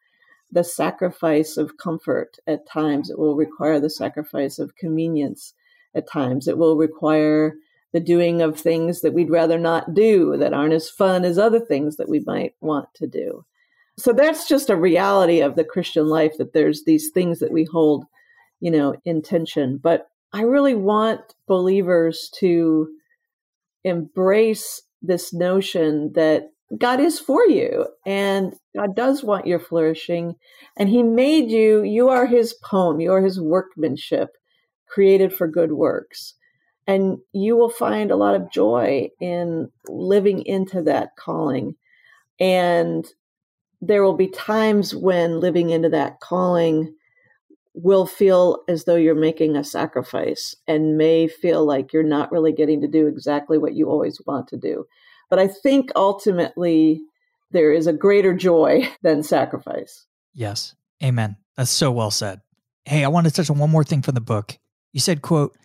[0.51, 3.11] the sacrifice of comfort at times.
[3.11, 5.53] It will require the sacrifice of convenience
[5.93, 6.47] at times.
[6.47, 7.53] It will require
[7.95, 11.61] the doing of things that we'd rather not do that aren't as fun as other
[11.61, 13.45] things that we might want to do.
[13.97, 17.63] So that's just a reality of the Christian life that there's these things that we
[17.63, 18.03] hold,
[18.59, 19.79] you know, in tension.
[19.81, 22.89] But I really want believers to
[23.85, 30.35] embrace this notion that God is for you and God does want your flourishing.
[30.75, 34.31] And He made you, you are His poem, you are His workmanship,
[34.89, 36.33] created for good works.
[36.87, 41.75] And you will find a lot of joy in living into that calling.
[42.39, 43.05] And
[43.81, 46.93] there will be times when living into that calling
[47.73, 52.53] will feel as though you're making a sacrifice and may feel like you're not really
[52.53, 54.85] getting to do exactly what you always want to do.
[55.29, 57.01] But I think ultimately
[57.51, 60.05] there is a greater joy than sacrifice.
[60.33, 60.75] Yes.
[61.03, 61.35] Amen.
[61.57, 62.41] That's so well said.
[62.85, 64.57] Hey, I want to touch on one more thing from the book.
[64.93, 65.57] You said, quote,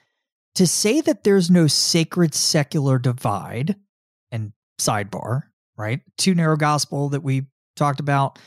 [0.54, 3.76] to say that there's no sacred secular divide
[4.30, 5.42] and sidebar,
[5.76, 6.00] right?
[6.18, 7.46] Too narrow gospel that we
[7.76, 8.38] talked about,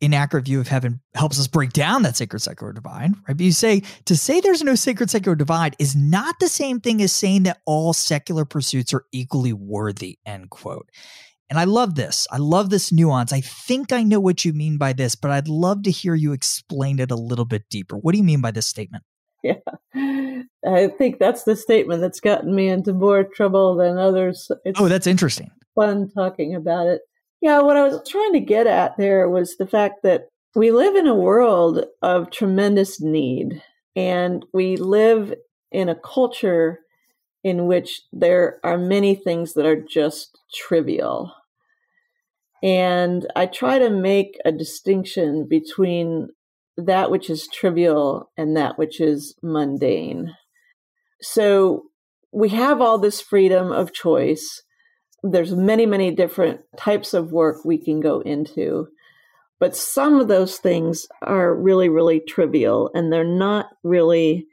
[0.00, 3.36] inaccurate view of heaven helps us break down that sacred secular divide, right?
[3.36, 7.02] But you say to say there's no sacred secular divide is not the same thing
[7.02, 10.88] as saying that all secular pursuits are equally worthy, end quote.
[11.50, 12.26] And I love this.
[12.30, 13.32] I love this nuance.
[13.32, 16.32] I think I know what you mean by this, but I'd love to hear you
[16.32, 17.96] explain it a little bit deeper.
[17.96, 19.02] What do you mean by this statement?
[19.44, 20.42] Yeah.
[20.66, 24.50] I think that's the statement that's gotten me into more trouble than others.
[24.64, 25.50] It's oh, that's interesting.
[25.74, 27.02] Fun talking about it.
[27.40, 30.96] Yeah, what I was trying to get at there was the fact that we live
[30.96, 33.62] in a world of tremendous need,
[33.94, 35.34] and we live
[35.70, 36.80] in a culture
[37.44, 41.32] in which there are many things that are just trivial.
[42.62, 46.30] And I try to make a distinction between
[46.78, 50.34] that which is trivial and that which is mundane.
[51.20, 51.82] So
[52.32, 54.62] we have all this freedom of choice.
[55.24, 58.86] There's many, many different types of work we can go into.
[59.58, 64.46] But some of those things are really, really trivial and they're not really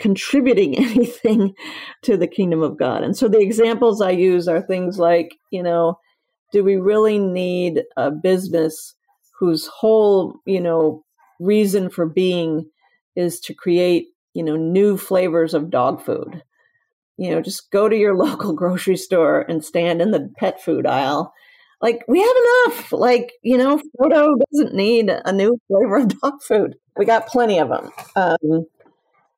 [0.00, 1.54] contributing anything
[2.02, 3.04] to the kingdom of God.
[3.04, 6.00] And so the examples I use are things like, you know,
[6.52, 8.94] do we really need a business
[9.38, 11.04] whose whole, you know,
[11.40, 12.70] reason for being
[13.14, 16.42] is to create, you know, new flavors of dog food.
[17.16, 20.86] You know, just go to your local grocery store and stand in the pet food
[20.86, 21.32] aisle.
[21.82, 22.92] Like, we have enough.
[22.92, 26.76] Like, you know, Frodo doesn't need a new flavor of dog food.
[26.96, 27.90] We got plenty of them.
[28.16, 28.66] Um,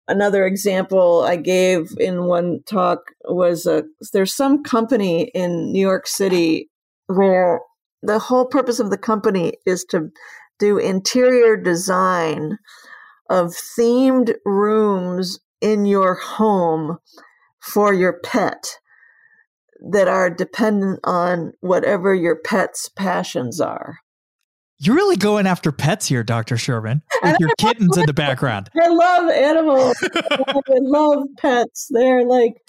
[0.06, 3.82] another example I gave in one talk was uh,
[4.12, 6.70] there's some company in New York City
[7.06, 7.60] where
[8.02, 10.10] the whole purpose of the company is to
[10.58, 12.58] do interior design
[13.30, 16.98] of themed rooms in your home
[17.60, 18.78] for your pet
[19.90, 23.98] that are dependent on whatever your pet's passions are.
[24.80, 26.56] You're really going after pets here, Dr.
[26.56, 28.70] Sherman, with your kittens in the background.
[28.80, 29.96] I love animals.
[30.14, 31.88] I love pets.
[31.90, 32.62] They're like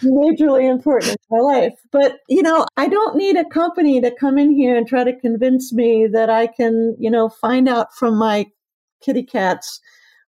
[0.00, 1.74] majorly important in my life.
[1.90, 5.18] But, you know, I don't need a company to come in here and try to
[5.18, 8.46] convince me that I can, you know, find out from my
[9.02, 9.80] kitty cats,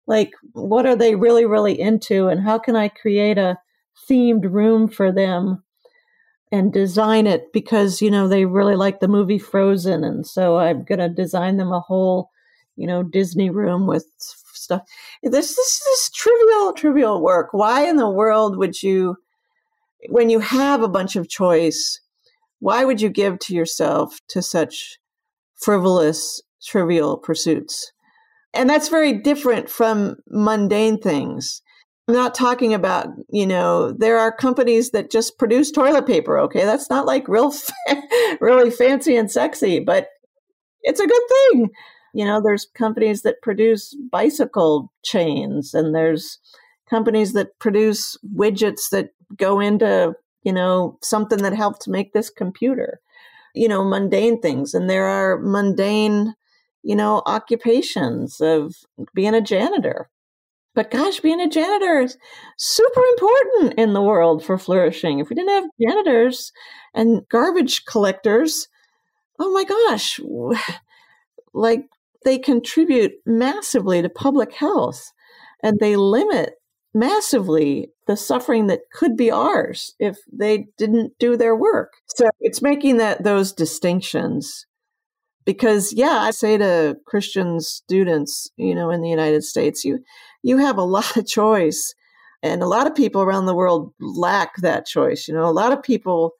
[0.09, 3.59] like, what are they really, really into and how can I create a
[4.11, 5.63] themed room for them
[6.53, 10.85] and design it because you know they really like the movie Frozen, and so I'm
[10.85, 12.31] gonna design them a whole
[12.77, 14.83] you know Disney room with stuff.
[15.23, 17.49] This this is trivial trivial work.
[17.53, 19.17] Why in the world would you,
[20.11, 22.01] when you have a bunch of choice,
[22.61, 24.99] why would you give to yourself to such
[25.57, 27.93] frivolous trivial pursuits?
[28.55, 31.63] And that's very different from mundane things.
[32.09, 36.65] I'm not talking about, you know, there are companies that just produce toilet paper, okay?
[36.65, 37.55] That's not like real
[38.41, 40.09] really fancy and sexy, but
[40.83, 41.71] it's a good thing.
[42.13, 46.39] You know, there's companies that produce bicycle chains and there's
[46.91, 53.01] companies that produce widgets that go into, you know, something that helped make this computer.
[53.55, 56.35] You know, mundane things and there are mundane,
[56.83, 58.75] you know, occupations of
[59.15, 60.11] being a janitor
[60.75, 62.17] but gosh, being a janitor is
[62.57, 65.19] super important in the world for flourishing.
[65.19, 66.53] If we didn't have janitors
[66.95, 68.69] and garbage collectors,
[69.39, 70.21] oh my gosh,
[71.55, 71.87] like
[72.25, 75.13] they contribute massively to public health
[75.63, 76.55] and they limit
[76.95, 81.93] massively the suffering that could be ours if they didn't do their work.
[82.17, 84.67] So it's making that those distinctions
[85.45, 90.01] because yeah, I say to Christian students, you know, in the United States, you
[90.43, 91.95] you have a lot of choice.
[92.45, 95.29] And a lot of people around the world lack that choice.
[95.29, 96.33] You know, a lot of people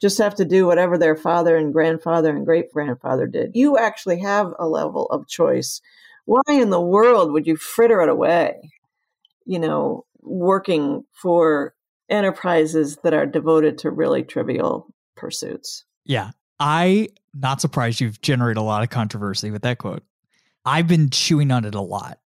[0.00, 3.52] just have to do whatever their father and grandfather and great grandfather did.
[3.54, 5.80] You actually have a level of choice.
[6.26, 8.70] Why in the world would you fritter it away?
[9.46, 11.74] You know, working for
[12.10, 15.84] enterprises that are devoted to really trivial pursuits.
[16.04, 16.32] Yeah.
[16.58, 20.02] I not surprised you've generated a lot of controversy with that quote.
[20.64, 22.18] I've been chewing on it a lot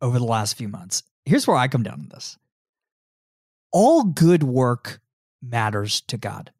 [0.00, 1.02] over the last few months.
[1.24, 2.38] Here's where I come down on this
[3.72, 5.00] all good work
[5.42, 6.52] matters to God.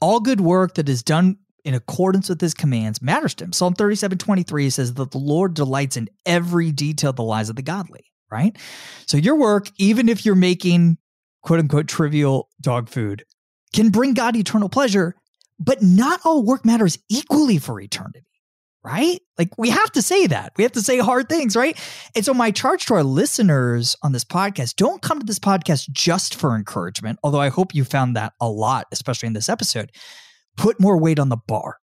[0.00, 3.52] All good work that is done in accordance with his commands matters to him.
[3.52, 7.56] Psalm 37 23 says that the Lord delights in every detail of the lives of
[7.56, 8.56] the godly, right?
[9.06, 10.98] So your work, even if you're making
[11.42, 13.24] quote unquote trivial dog food,
[13.74, 15.16] can bring God eternal pleasure,
[15.60, 18.26] but not all work matters equally for eternity
[18.82, 19.20] right?
[19.38, 20.52] Like we have to say that.
[20.56, 21.78] We have to say hard things, right?
[22.14, 25.90] And so my charge to our listeners on this podcast, don't come to this podcast
[25.90, 29.90] just for encouragement, although I hope you found that a lot, especially in this episode.
[30.56, 31.78] Put more weight on the bar.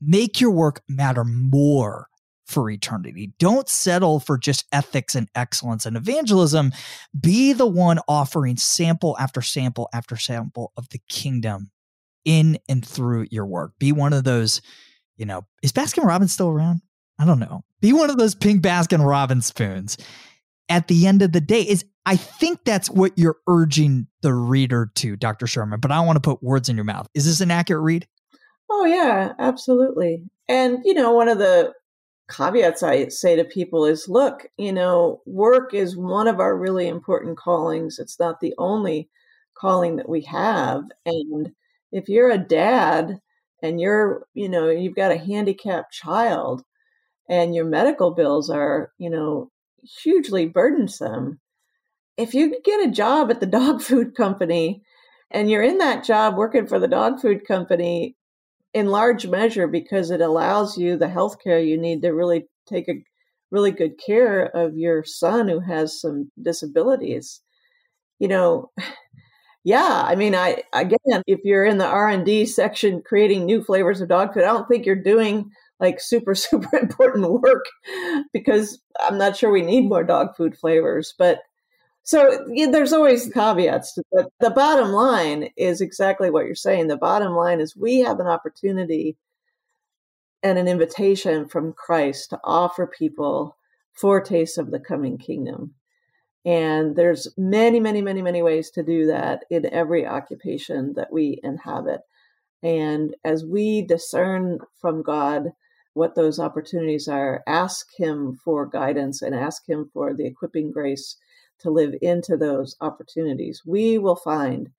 [0.00, 2.08] Make your work matter more
[2.46, 3.32] for eternity.
[3.38, 6.72] Don't settle for just ethics and excellence and evangelism.
[7.18, 11.70] Be the one offering sample after sample after sample of the kingdom
[12.24, 13.72] in and through your work.
[13.78, 14.60] Be one of those
[15.16, 16.82] you know, is Baskin Robbins still around?
[17.18, 17.64] I don't know.
[17.80, 19.96] Be one of those pink Baskin Robbins spoons.
[20.68, 24.90] At the end of the day, is I think that's what you're urging the reader
[24.96, 25.46] to, Dr.
[25.46, 27.08] Sherman, but I don't want to put words in your mouth.
[27.14, 28.06] Is this an accurate read?
[28.70, 30.24] Oh, yeah, absolutely.
[30.48, 31.72] And, you know, one of the
[32.30, 36.88] caveats I say to people is look, you know, work is one of our really
[36.88, 37.98] important callings.
[37.98, 39.10] It's not the only
[39.54, 40.84] calling that we have.
[41.04, 41.52] And
[41.94, 43.20] if you're a dad
[43.62, 46.62] and you're, you know, you've got a handicapped child
[47.28, 49.50] and your medical bills are, you know,
[50.02, 51.38] hugely burdensome.
[52.16, 54.82] If you get a job at the dog food company
[55.30, 58.16] and you're in that job working for the dog food company
[58.74, 62.88] in large measure because it allows you the health care you need to really take
[62.88, 63.04] a
[63.52, 67.40] really good care of your son who has some disabilities.
[68.18, 68.72] You know,
[69.64, 73.64] yeah, I mean, I again, if you're in the R and D section creating new
[73.64, 75.50] flavors of dog food, I don't think you're doing
[75.80, 77.64] like super super important work
[78.32, 81.14] because I'm not sure we need more dog food flavors.
[81.18, 81.40] But
[82.02, 83.98] so yeah, there's always caveats.
[84.12, 86.88] But the bottom line is exactly what you're saying.
[86.88, 89.16] The bottom line is we have an opportunity
[90.42, 93.56] and an invitation from Christ to offer people
[93.94, 95.74] foretaste of the coming kingdom.
[96.44, 101.40] And there's many, many, many, many ways to do that in every occupation that we
[101.42, 102.00] inhabit.
[102.62, 105.52] And as we discern from God
[105.94, 111.16] what those opportunities are, ask Him for guidance and ask Him for the equipping grace
[111.60, 113.62] to live into those opportunities.
[113.64, 114.70] We will find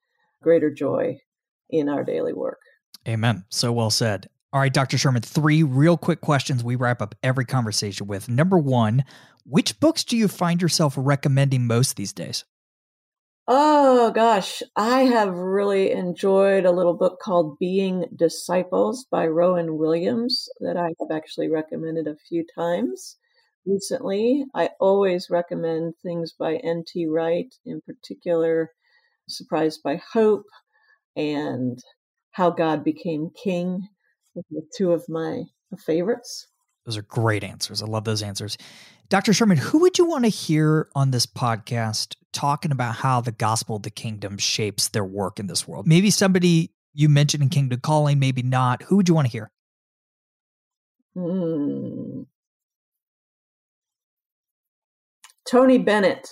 [0.44, 1.20] greater joy
[1.70, 2.60] in our daily work.
[3.08, 3.46] Amen.
[3.50, 4.30] So well said.
[4.54, 4.98] All right, Dr.
[4.98, 8.30] Sherman, three real quick questions we wrap up every conversation with.
[8.30, 9.04] Number one,
[9.46, 12.46] which books do you find yourself recommending most these days?
[13.48, 20.50] Oh gosh, I have really enjoyed a little book called Being Disciples by Rowan Williams
[20.62, 23.18] that I have actually recommended a few times
[23.64, 24.46] recently.
[24.56, 27.06] I always recommend things by N.T.
[27.06, 28.72] Wright, in particular,
[29.28, 30.46] Surprised by Hope
[31.16, 31.78] and
[32.32, 33.88] How God Became King
[34.34, 35.44] with two of my
[35.86, 36.48] favorites.
[36.86, 37.82] Those are great answers.
[37.82, 38.58] I love those answers.
[39.10, 39.34] Dr.
[39.34, 43.76] Sherman, who would you want to hear on this podcast talking about how the gospel
[43.76, 45.88] of the kingdom shapes their work in this world?
[45.88, 48.82] Maybe somebody you mentioned in Kingdom Calling, maybe not.
[48.84, 49.52] Who would you want to hear?
[51.16, 52.26] Mm.
[55.48, 56.28] Tony Bennett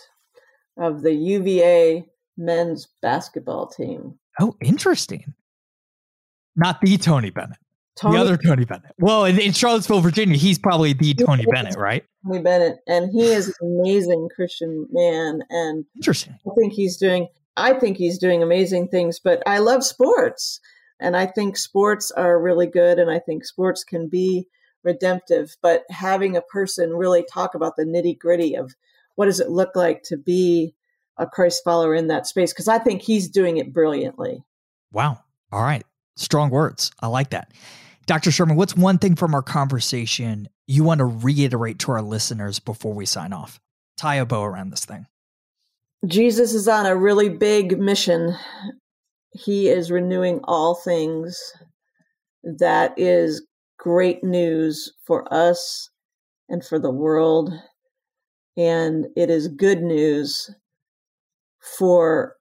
[0.78, 2.05] of the UVA
[2.38, 4.17] men's basketball team.
[4.39, 5.34] Oh, interesting.
[6.55, 7.57] Not the Tony Bennett.
[7.96, 8.94] Tony, the other Tony Bennett.
[8.98, 12.04] Well, in, in, Charlottesville, Virginia, he's probably the Tony Bennett, right?
[12.26, 16.38] Tony Bennett, and he is an amazing Christian man, and interesting.
[16.46, 17.28] I think he's doing.
[17.56, 19.20] I think he's doing amazing things.
[19.20, 20.60] But I love sports,
[21.00, 24.48] and I think sports are really good, and I think sports can be
[24.84, 25.56] redemptive.
[25.62, 28.74] But having a person really talk about the nitty gritty of
[29.16, 30.74] what does it look like to be
[31.18, 34.44] a Christ follower in that space, because I think he's doing it brilliantly.
[34.91, 35.20] Wow.
[35.52, 35.84] All right.
[36.16, 36.91] Strong words.
[36.99, 37.51] I like that.
[38.05, 38.32] Dr.
[38.32, 42.93] Sherman, what's one thing from our conversation you want to reiterate to our listeners before
[42.93, 43.59] we sign off?
[43.97, 45.05] Tie a bow around this thing.
[46.05, 48.36] Jesus is on a really big mission.
[49.32, 51.39] He is renewing all things.
[52.43, 53.45] That is
[53.80, 55.89] great news for us
[56.49, 57.53] and for the world.
[58.57, 60.53] And it is good news
[61.78, 62.36] for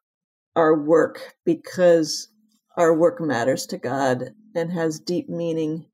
[0.57, 2.29] our work because
[2.77, 5.87] our work matters to God and has deep meaning,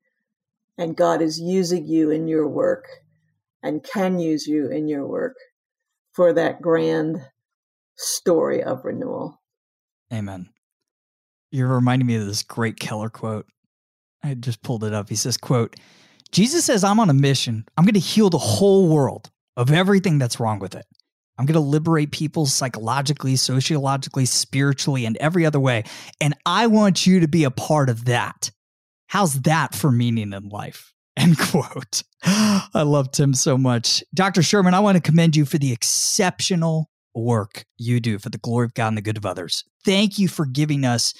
[0.77, 2.87] and God is using you in your work
[3.63, 5.37] and can use you in your work
[6.13, 7.27] for that grand
[7.97, 9.41] story of renewal.
[10.13, 10.49] Amen.
[11.51, 13.47] You're reminding me of this great Keller quote.
[14.23, 15.09] I just pulled it up.
[15.09, 15.77] He says, quote,
[16.33, 17.65] Jesus says, I'm on a mission.
[17.77, 20.87] I'm going to heal the whole world of everything that's wrong with it.
[21.39, 25.85] I'm going to liberate people psychologically, sociologically, spiritually, and every other way.
[26.21, 28.51] And I want you to be a part of that.
[29.07, 30.93] How's that for meaning in life?
[31.17, 32.03] End quote.
[32.25, 34.03] I love Tim so much.
[34.15, 34.43] Dr.
[34.43, 38.67] Sherman, I want to commend you for the exceptional work you do for the glory
[38.67, 39.65] of God and the good of others.
[39.85, 41.15] Thank you for giving us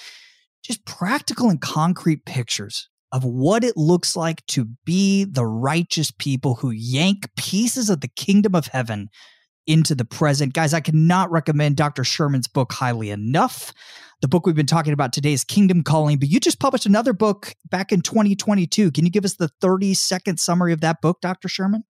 [0.63, 6.57] just practical and concrete pictures of what it looks like to be the righteous people
[6.57, 9.09] who yank pieces of the kingdom of heaven
[9.69, 10.55] into the present.
[10.55, 12.03] Guys, I cannot recommend Dr.
[12.03, 13.73] Sherman's book highly enough.
[14.21, 17.13] The book we've been talking about today is Kingdom Calling, but you just published another
[17.13, 18.91] book back in 2022.
[18.91, 21.49] Can you give us the 30 second summary of that book, Dr.
[21.49, 21.85] Sherman?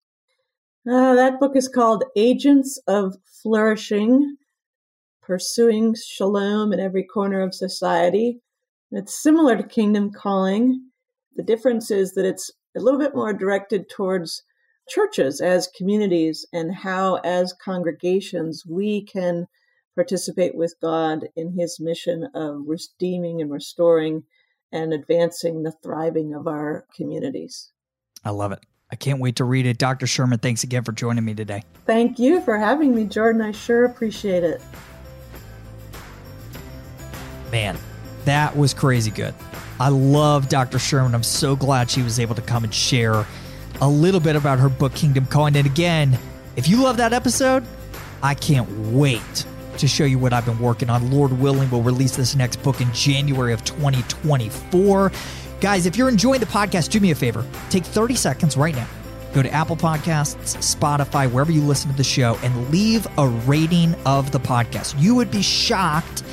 [0.89, 4.35] Uh, that book is called Agents of Flourishing
[5.21, 8.41] Pursuing Shalom in Every Corner of Society.
[8.91, 10.81] It's similar to Kingdom Calling.
[11.35, 14.43] The difference is that it's a little bit more directed towards
[14.87, 19.47] churches as communities and how, as congregations, we can
[19.95, 24.23] participate with God in his mission of redeeming and restoring
[24.71, 27.71] and advancing the thriving of our communities.
[28.23, 28.59] I love it.
[28.91, 29.77] I can't wait to read it.
[29.77, 30.07] Dr.
[30.07, 31.63] Sherman, thanks again for joining me today.
[31.85, 33.41] Thank you for having me, Jordan.
[33.41, 34.61] I sure appreciate it.
[37.51, 37.77] Man,
[38.25, 39.33] that was crazy good.
[39.79, 40.79] I love Dr.
[40.79, 41.13] Sherman.
[41.13, 43.25] I'm so glad she was able to come and share
[43.81, 45.55] a little bit about her book, Kingdom Calling.
[45.55, 46.17] And again,
[46.55, 47.63] if you love that episode,
[48.23, 49.45] I can't wait
[49.77, 51.11] to show you what I've been working on.
[51.11, 55.11] Lord willing, we'll release this next book in January of 2024.
[55.61, 57.45] Guys, if you're enjoying the podcast, do me a favor.
[57.69, 58.87] Take 30 seconds right now.
[59.33, 63.93] Go to Apple Podcasts, Spotify, wherever you listen to the show, and leave a rating
[64.05, 64.99] of the podcast.
[64.99, 66.23] You would be shocked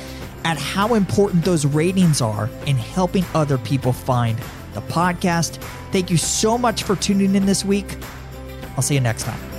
[0.43, 4.39] at how important those ratings are in helping other people find
[4.75, 5.55] the podcast.
[5.91, 7.97] Thank you so much for tuning in this week.
[8.75, 9.54] I'll see you next time.